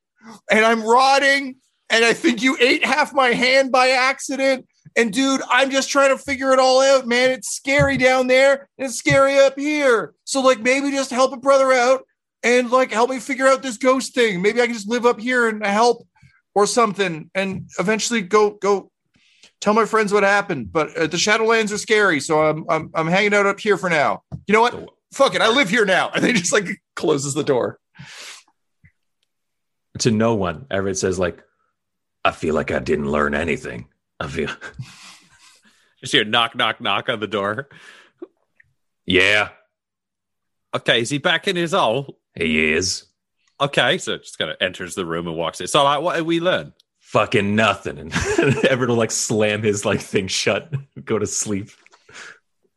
and 0.50 0.64
I'm 0.66 0.82
rotting. 0.82 1.56
And 1.90 2.04
I 2.04 2.12
think 2.12 2.42
you 2.42 2.56
ate 2.60 2.84
half 2.84 3.12
my 3.14 3.28
hand 3.28 3.70
by 3.70 3.90
accident. 3.90 4.66
And 4.96 5.12
dude, 5.12 5.42
I'm 5.50 5.70
just 5.70 5.90
trying 5.90 6.10
to 6.10 6.22
figure 6.22 6.52
it 6.52 6.58
all 6.58 6.80
out, 6.80 7.06
man. 7.06 7.30
It's 7.30 7.50
scary 7.50 7.96
down 7.96 8.28
there 8.28 8.68
and 8.78 8.86
it's 8.86 8.96
scary 8.96 9.38
up 9.38 9.58
here. 9.58 10.14
So, 10.24 10.40
like, 10.40 10.60
maybe 10.60 10.90
just 10.90 11.10
help 11.10 11.32
a 11.32 11.36
brother 11.36 11.72
out 11.72 12.06
and 12.44 12.70
like 12.70 12.92
help 12.92 13.10
me 13.10 13.18
figure 13.18 13.48
out 13.48 13.62
this 13.62 13.76
ghost 13.78 14.14
thing. 14.14 14.40
Maybe 14.40 14.60
I 14.60 14.66
can 14.66 14.74
just 14.74 14.88
live 14.88 15.06
up 15.06 15.18
here 15.18 15.48
and 15.48 15.64
help 15.64 16.06
or 16.54 16.66
something 16.66 17.30
and 17.34 17.68
eventually 17.80 18.22
go 18.22 18.50
go 18.50 18.90
tell 19.60 19.74
my 19.74 19.86
friends 19.86 20.12
what 20.12 20.22
happened. 20.22 20.70
But 20.72 20.96
uh, 20.96 21.06
the 21.06 21.16
Shadowlands 21.16 21.72
are 21.72 21.78
scary, 21.78 22.20
so 22.20 22.42
I'm, 22.42 22.64
I'm 22.68 22.90
I'm 22.94 23.08
hanging 23.08 23.34
out 23.34 23.46
up 23.46 23.58
here 23.58 23.76
for 23.76 23.90
now. 23.90 24.22
You 24.46 24.52
know 24.52 24.60
what? 24.60 24.90
Fuck 25.12 25.34
it, 25.34 25.42
I 25.42 25.48
live 25.48 25.70
here 25.70 25.84
now. 25.84 26.10
And 26.14 26.22
they 26.22 26.32
just 26.32 26.52
like 26.52 26.68
closes 26.94 27.34
the 27.34 27.44
door. 27.44 27.78
To 30.00 30.10
no 30.10 30.34
one. 30.34 30.66
Everett 30.72 30.98
says, 30.98 31.20
like, 31.20 31.40
I 32.24 32.32
feel 32.32 32.54
like 32.54 32.72
I 32.72 32.80
didn't 32.80 33.10
learn 33.10 33.32
anything. 33.32 33.86
I 34.20 34.28
feel 34.28 34.48
Just 36.00 36.12
hear 36.12 36.24
knock, 36.24 36.54
knock, 36.54 36.80
knock 36.80 37.08
on 37.08 37.20
the 37.20 37.26
door. 37.26 37.68
Yeah, 39.06 39.50
Okay, 40.74 41.00
is 41.00 41.10
he 41.10 41.18
back 41.18 41.46
in 41.46 41.54
his 41.56 41.72
hole? 41.72 42.18
he 42.34 42.72
is. 42.72 43.04
Okay, 43.60 43.96
so 43.98 44.18
just 44.18 44.38
kind 44.38 44.50
of 44.50 44.56
enters 44.60 44.96
the 44.96 45.06
room 45.06 45.28
and 45.28 45.36
walks 45.36 45.60
in. 45.60 45.68
So, 45.68 45.84
like, 45.84 46.02
what 46.02 46.16
did 46.16 46.26
we 46.26 46.40
learn? 46.40 46.72
Fucking 46.98 47.54
nothing. 47.54 47.98
And 47.98 48.12
Everett 48.64 48.90
will 48.90 48.96
like 48.96 49.12
slam 49.12 49.62
his 49.62 49.84
like 49.84 50.00
thing 50.00 50.26
shut 50.26 50.72
go 51.04 51.18
to 51.20 51.26
sleep. 51.26 51.70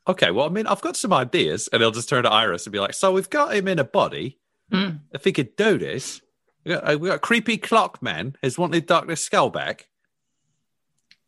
Okay, 0.07 0.29
well, 0.29 0.45
I 0.45 0.49
mean, 0.49 0.67
I've 0.67 0.81
got 0.81 0.95
some 0.95 1.11
ideas, 1.11 1.67
and 1.73 1.81
he'll 1.81 1.91
just 1.91 2.07
turn 2.07 2.23
to 2.23 2.31
Iris 2.31 2.67
and 2.67 2.71
be 2.71 2.79
like, 2.79 2.93
"So 2.93 3.11
we've 3.11 3.29
got 3.29 3.55
him 3.55 3.67
in 3.67 3.79
a 3.79 3.83
body. 3.83 4.37
Mm. 4.71 4.99
If 5.11 5.23
he 5.23 5.31
could 5.31 5.55
do 5.55 5.79
this, 5.79 6.21
we 6.63 6.73
got, 6.73 6.93
uh, 6.93 6.97
we 6.99 7.09
got 7.09 7.21
creepy 7.21 7.57
clock 7.57 8.01
man 8.03 8.35
has 8.43 8.59
wanted 8.59 8.85
Doctor 8.85 9.15
Skull 9.15 9.49
back. 9.49 9.87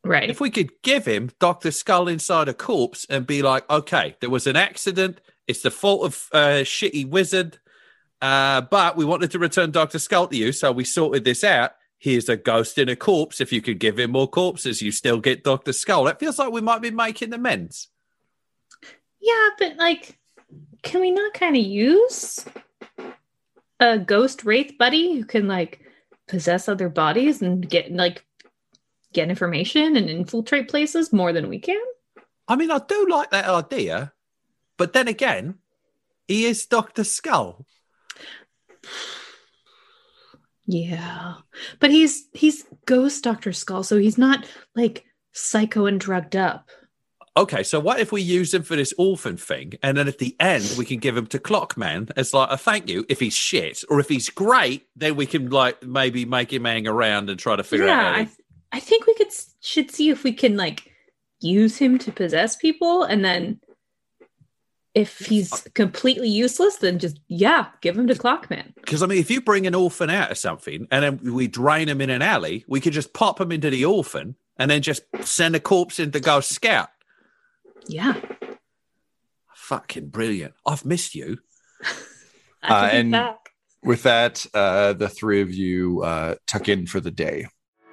Right. 0.10 0.28
If 0.28 0.42
we 0.42 0.50
could 0.50 0.72
give 0.82 1.06
him 1.06 1.30
Doctor 1.40 1.70
Skull 1.70 2.08
inside 2.08 2.48
a 2.50 2.54
corpse 2.56 3.06
and 3.12 3.28
be 3.28 3.44
like, 3.44 3.70
okay, 3.70 4.16
there 4.22 4.32
was 4.32 4.48
an 4.48 4.56
accident. 4.56 5.22
It's 5.48 5.62
the 5.62 5.70
fault 5.70 6.04
of 6.04 6.28
uh, 6.34 6.64
shitty 6.64 7.08
wizard, 7.08 7.60
uh, 8.20 8.62
but 8.62 8.98
we 8.98 9.06
wanted 9.06 9.30
to 9.30 9.38
return 9.38 9.70
Doctor 9.70 10.00
Skull 10.00 10.28
to 10.30 10.36
you, 10.36 10.52
so 10.52 10.72
we 10.72 10.84
sorted 10.84 11.26
this 11.26 11.44
out. 11.44 11.74
Here's 12.00 12.28
a 12.28 12.38
ghost 12.38 12.80
in 12.80 12.90
a 12.90 12.96
corpse. 12.96 13.40
If 13.40 13.54
you 13.54 13.62
could 13.62 13.78
give 13.78 14.00
him 14.00 14.10
more 14.10 14.28
corpses, 14.28 14.82
you 14.82 14.92
still 14.92 15.20
get 15.20 15.44
Doctor 15.44 15.74
Skull. 15.74 16.08
It 16.08 16.18
feels 16.18 16.40
like 16.40 16.52
we 16.52 16.62
might 16.62 16.82
be 16.82 16.90
making 16.90 17.32
amends. 17.32 17.90
Yeah, 19.22 19.50
but 19.60 19.76
like, 19.76 20.18
can 20.82 21.02
we 21.02 21.12
not 21.12 21.36
kind 21.36 21.56
of 21.56 21.64
use 21.64 22.44
a 23.80 24.00
ghost 24.00 24.44
wraith 24.44 24.74
buddy 24.80 25.14
who 25.14 25.24
can 25.24 25.48
like 25.48 25.82
possess 26.28 26.68
other 26.68 26.90
bodies 26.90 27.44
and 27.44 27.70
get 27.70 27.92
like 27.92 28.26
get 29.14 29.30
information 29.30 29.96
and 29.96 30.10
infiltrate 30.10 30.70
places 30.70 31.14
more 31.14 31.34
than 31.34 31.50
we 31.50 31.60
can? 31.60 31.82
I 32.48 32.56
mean, 32.56 32.72
I 32.72 32.80
do 32.80 33.08
like 33.10 33.32
that 33.32 33.46
idea, 33.46 34.14
but 34.78 34.94
then 34.94 35.08
again, 35.08 35.56
he 36.28 36.46
is 36.46 36.66
Doctor 36.66 37.04
Skull. 37.04 37.66
Yeah, 40.66 41.36
but 41.80 41.90
he's 41.90 42.28
he's 42.34 42.66
ghost 42.86 43.24
Doctor 43.24 43.54
Skull, 43.54 43.84
so 43.84 43.98
he's 43.98 44.18
not 44.18 44.46
like 44.76 45.06
psycho 45.32 45.88
and 45.88 46.00
drugged 46.00 46.36
up. 46.36 46.70
Okay, 47.36 47.64
so 47.64 47.80
what 47.80 48.00
if 48.00 48.12
we 48.12 48.22
use 48.22 48.54
him 48.54 48.64
for 48.64 48.76
this 48.76 48.94
orphan 48.98 49.38
thing, 49.38 49.74
and 49.82 49.98
then 49.98 50.08
at 50.08 50.18
the 50.18 50.36
end 50.40 50.76
we 50.78 50.86
can 50.86 51.00
give 51.00 51.16
him 51.16 51.26
to 51.28 51.40
Clockman 51.40 52.12
as 52.16 52.34
like 52.34 52.50
a 52.52 52.58
thank 52.58 52.90
you 52.90 53.06
if 53.10 53.20
he's 53.20 53.34
shit, 53.34 53.84
or 53.90 54.00
if 54.00 54.10
he's 54.10 54.30
great, 54.30 54.88
then 54.96 55.16
we 55.16 55.26
can 55.26 55.50
like 55.50 55.82
maybe 55.84 56.26
make 56.26 56.52
him 56.54 56.66
hang 56.66 56.88
around 56.88 57.30
and 57.30 57.40
try 57.40 57.56
to 57.56 57.64
figure 57.64 57.88
yeah, 57.88 58.10
out. 58.10 58.16
How 58.16 58.28
I, 58.72 58.80
think 58.80 59.08
we 59.08 59.14
could 59.16 59.32
should 59.62 59.92
see 59.92 60.10
if 60.10 60.24
we 60.24 60.34
can 60.34 60.58
like 60.58 60.92
use 61.42 61.78
him 61.78 61.98
to 62.00 62.12
possess 62.12 62.56
people, 62.56 63.04
and 63.04 63.24
then 63.24 63.60
if 64.94 65.20
he's 65.20 65.68
completely 65.74 66.30
useless, 66.30 66.78
then 66.78 67.00
just 67.00 67.20
yeah, 67.28 67.68
give 67.82 67.98
him 67.98 68.08
to 68.08 68.16
Clockman. 68.16 68.74
Because 68.76 69.04
I 69.04 69.06
mean, 69.08 69.20
if 69.20 69.32
you 69.32 69.42
bring 69.42 69.68
an 69.68 69.76
orphan 69.76 70.10
out 70.10 70.32
of 70.32 70.38
something 70.38 70.88
and 70.92 71.04
then 71.04 71.34
we 71.34 71.48
drain 71.48 71.88
him 71.88 72.02
in 72.02 72.10
an 72.10 72.22
alley, 72.22 72.66
we 72.68 72.82
could 72.82 72.94
just 72.94 73.14
pop 73.14 73.40
him 73.40 73.52
into 73.52 73.70
the 73.70 73.86
orphan 73.86 74.36
and 74.58 74.70
then 74.70 74.82
just 74.82 75.04
send 75.22 75.56
a 75.56 75.60
corpse 75.60 76.00
in 76.00 76.12
to 76.12 76.20
go 76.20 76.40
scout. 76.40 76.90
Yeah, 77.88 78.16
Fucking 79.70 80.08
brilliant! 80.10 80.56
I've 80.66 80.84
missed 80.84 81.14
you. 81.14 81.38
I 82.64 82.88
Uh, 82.88 82.90
and- 82.92 83.12
back. 83.12 83.36
With 83.82 84.04
that, 84.04 84.46
uh, 84.54 84.92
the 84.92 85.08
three 85.08 85.42
of 85.42 85.54
you 85.54 86.02
uh, 86.04 86.36
tuck 86.48 86.68
in 86.68 86.86
for 86.86 87.00
the 87.00 87.12
day. 87.12 87.48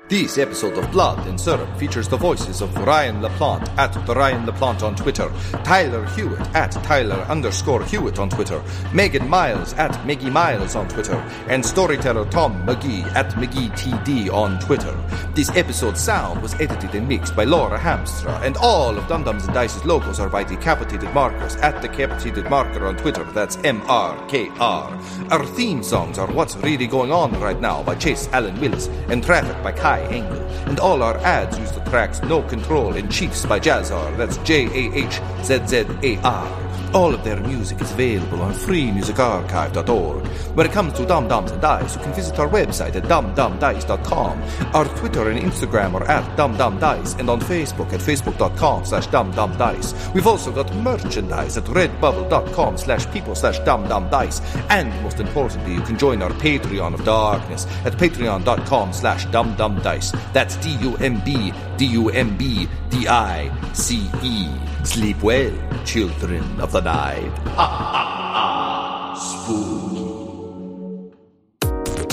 This 0.09 0.38
episode 0.38 0.78
of 0.78 0.88
Blood 0.92 1.26
and 1.26 1.40
Syrup 1.40 1.68
features 1.80 2.07
the 2.07 2.16
voices 2.16 2.61
of 2.61 2.72
Ryan 2.76 3.20
LaPlante 3.20 3.68
at 3.76 3.92
the 4.07 4.14
Ryan 4.14 4.46
LaPlante 4.46 4.84
on 4.84 4.94
Twitter, 4.94 5.28
Tyler 5.64 6.07
Hewitt 6.11 6.38
at 6.54 6.70
Tyler 6.70 7.16
underscore 7.28 7.82
Hewitt 7.82 8.20
on 8.20 8.30
Twitter, 8.30 8.62
Megan 8.94 9.28
Miles 9.28 9.72
at 9.72 9.90
Meggie 10.07 10.30
Miles 10.30 10.76
on 10.76 10.86
Twitter, 10.86 11.16
and 11.48 11.66
storyteller 11.66 12.24
Tom 12.30 12.64
McGee 12.64 13.04
at 13.16 13.30
McGeeTD 13.32 14.32
on 14.32 14.61
Twitter. 14.61 14.96
This 15.34 15.50
episode's 15.57 16.02
sound 16.02 16.40
was 16.40 16.54
edited 16.54 16.94
and 16.94 17.09
mixed 17.09 17.34
by 17.34 17.42
Laura 17.42 17.76
Hamstra, 17.76 18.40
and 18.42 18.57
all 18.59 18.96
of 18.96 19.09
Dumb 19.09 19.24
Dumbs 19.24 19.46
and 19.46 19.54
Dice's 19.54 19.84
logos 19.84 20.20
are 20.20 20.30
by 20.30 20.44
Decapitated 20.44 21.12
Markers 21.14 21.57
at 21.57 21.82
Decapitated 21.82 22.48
Marker 22.48 22.86
on 22.86 22.96
Twitter. 22.96 23.24
That's 23.32 23.57
M 23.64 23.82
R 23.88 24.24
K 24.28 24.50
R. 24.61 25.02
Our 25.32 25.44
theme 25.44 25.82
songs 25.82 26.16
are 26.16 26.30
What's 26.32 26.54
Really 26.59 26.86
Going 26.86 27.11
On 27.11 27.32
Right 27.40 27.61
Now 27.61 27.82
by 27.82 27.96
Chase 27.96 28.28
Allen 28.32 28.61
Willis 28.61 28.86
and 29.09 29.20
Traffic 29.24 29.61
by 29.64 29.72
Kai 29.97 30.14
Engel. 30.14 30.42
And 30.68 30.78
all 30.80 31.03
our 31.03 31.16
ads 31.18 31.59
use 31.59 31.72
the 31.72 31.80
tracks 31.90 32.20
No 32.22 32.42
Control 32.42 32.94
and 32.97 33.11
Chiefs 33.11 33.47
by 33.47 33.59
Jahzzar. 33.61 34.16
That's 34.16 34.36
J 34.38 34.66
A 34.66 34.94
H 34.94 35.20
Z 35.42 35.66
Z 35.66 35.86
A 36.03 36.18
R. 36.22 36.65
All 36.95 37.14
of 37.14 37.24
their 37.24 37.41
music 37.41 37.80
is 37.80 37.93
available 37.93 38.43
on 38.43 38.53
freemusicarchive.org. 38.53 40.26
When 40.57 40.66
it 40.66 40.72
comes 40.72 40.93
to 40.95 41.07
Dumb 41.07 41.28
Dumbs 41.28 41.51
and 41.51 41.61
Dice, 41.61 41.97
you 41.97 42.03
can 42.03 42.12
visit 42.14 42.39
our 42.39 42.49
website 42.49 42.97
at 42.97 43.05
dumbdumbdice.com. 43.05 44.43
Our 44.74 44.84
Twitter 44.97 45.30
and 45.30 45.41
Instagram 45.41 45.95
are 45.95 46.05
at 46.05 46.24
dumbdumbdice, 46.37 47.18
and 47.18 47.28
on 47.28 47.41
Facebook 47.41 47.93
at 47.93 48.01
facebook.com 48.01 48.84
slash 48.84 49.09
dumbdumbdice. 49.09 50.14
We've 50.14 50.26
also 50.26 50.53
got 50.53 50.74
merchandise 50.76 51.59
at 51.59 51.64
redbubble.com 51.64 52.78
slash 52.78 53.11
people 53.12 53.34
slash 53.34 53.59
dumbdumbdice. 53.61 54.41
And 54.70 54.89
most 55.03 55.20
importantly, 55.20 55.74
you 55.74 55.82
can 55.82 55.99
join 55.99 56.22
our 56.22 56.30
Patreon 56.30 56.95
of 56.95 57.05
Darkness 57.05 57.66
at 57.84 57.95
patreon.com 57.95 58.93
slash 58.93 59.26
dumbdumbdice. 59.26 60.32
That's 60.32 60.57
D-U-M-B, 60.57 61.53
D-U-M-B, 61.77 62.68
D-I-C-E. 62.91 64.49
Sleep 64.85 65.22
well, 65.22 65.53
children 65.85 66.61
of 66.61 66.72
the 66.72 66.81
night. 66.81 67.33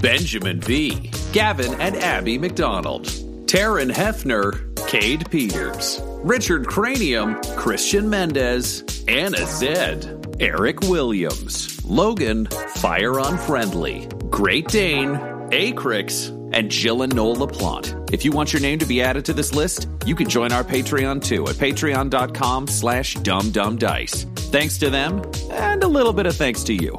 Benjamin 0.00 0.60
B., 0.60 1.10
Gavin 1.32 1.78
and 1.80 1.96
Abby 1.96 2.38
McDonald, 2.38 3.04
Taryn 3.46 3.92
Hefner, 3.92 4.74
Cade 4.88 5.30
Peters, 5.30 6.00
Richard 6.22 6.66
Cranium, 6.66 7.40
Christian 7.56 8.08
Mendez, 8.08 9.04
Anna 9.08 9.44
Zed, 9.46 10.36
Eric 10.40 10.80
Williams, 10.82 11.84
Logan, 11.84 12.46
Fire 12.76 13.18
Unfriendly, 13.18 14.08
Great 14.30 14.68
Dane, 14.68 15.16
Acrix, 15.50 16.36
and 16.52 16.70
Jill 16.70 17.02
and 17.02 17.14
Noel 17.14 17.36
LaPlante. 17.36 18.12
If 18.12 18.24
you 18.24 18.32
want 18.32 18.52
your 18.52 18.62
name 18.62 18.78
to 18.78 18.86
be 18.86 19.02
added 19.02 19.24
to 19.26 19.32
this 19.32 19.54
list, 19.54 19.88
you 20.06 20.14
can 20.14 20.28
join 20.28 20.50
our 20.50 20.64
Patreon 20.64 21.22
too 21.22 21.46
at 21.46 21.56
patreon.com 21.56 22.66
slash 22.68 23.16
dumbdumbdice. 23.16 24.38
Thanks 24.50 24.78
to 24.78 24.90
them, 24.90 25.22
and 25.50 25.84
a 25.84 25.88
little 25.88 26.12
bit 26.12 26.26
of 26.26 26.34
thanks 26.36 26.64
to 26.64 26.74
you. 26.74 26.98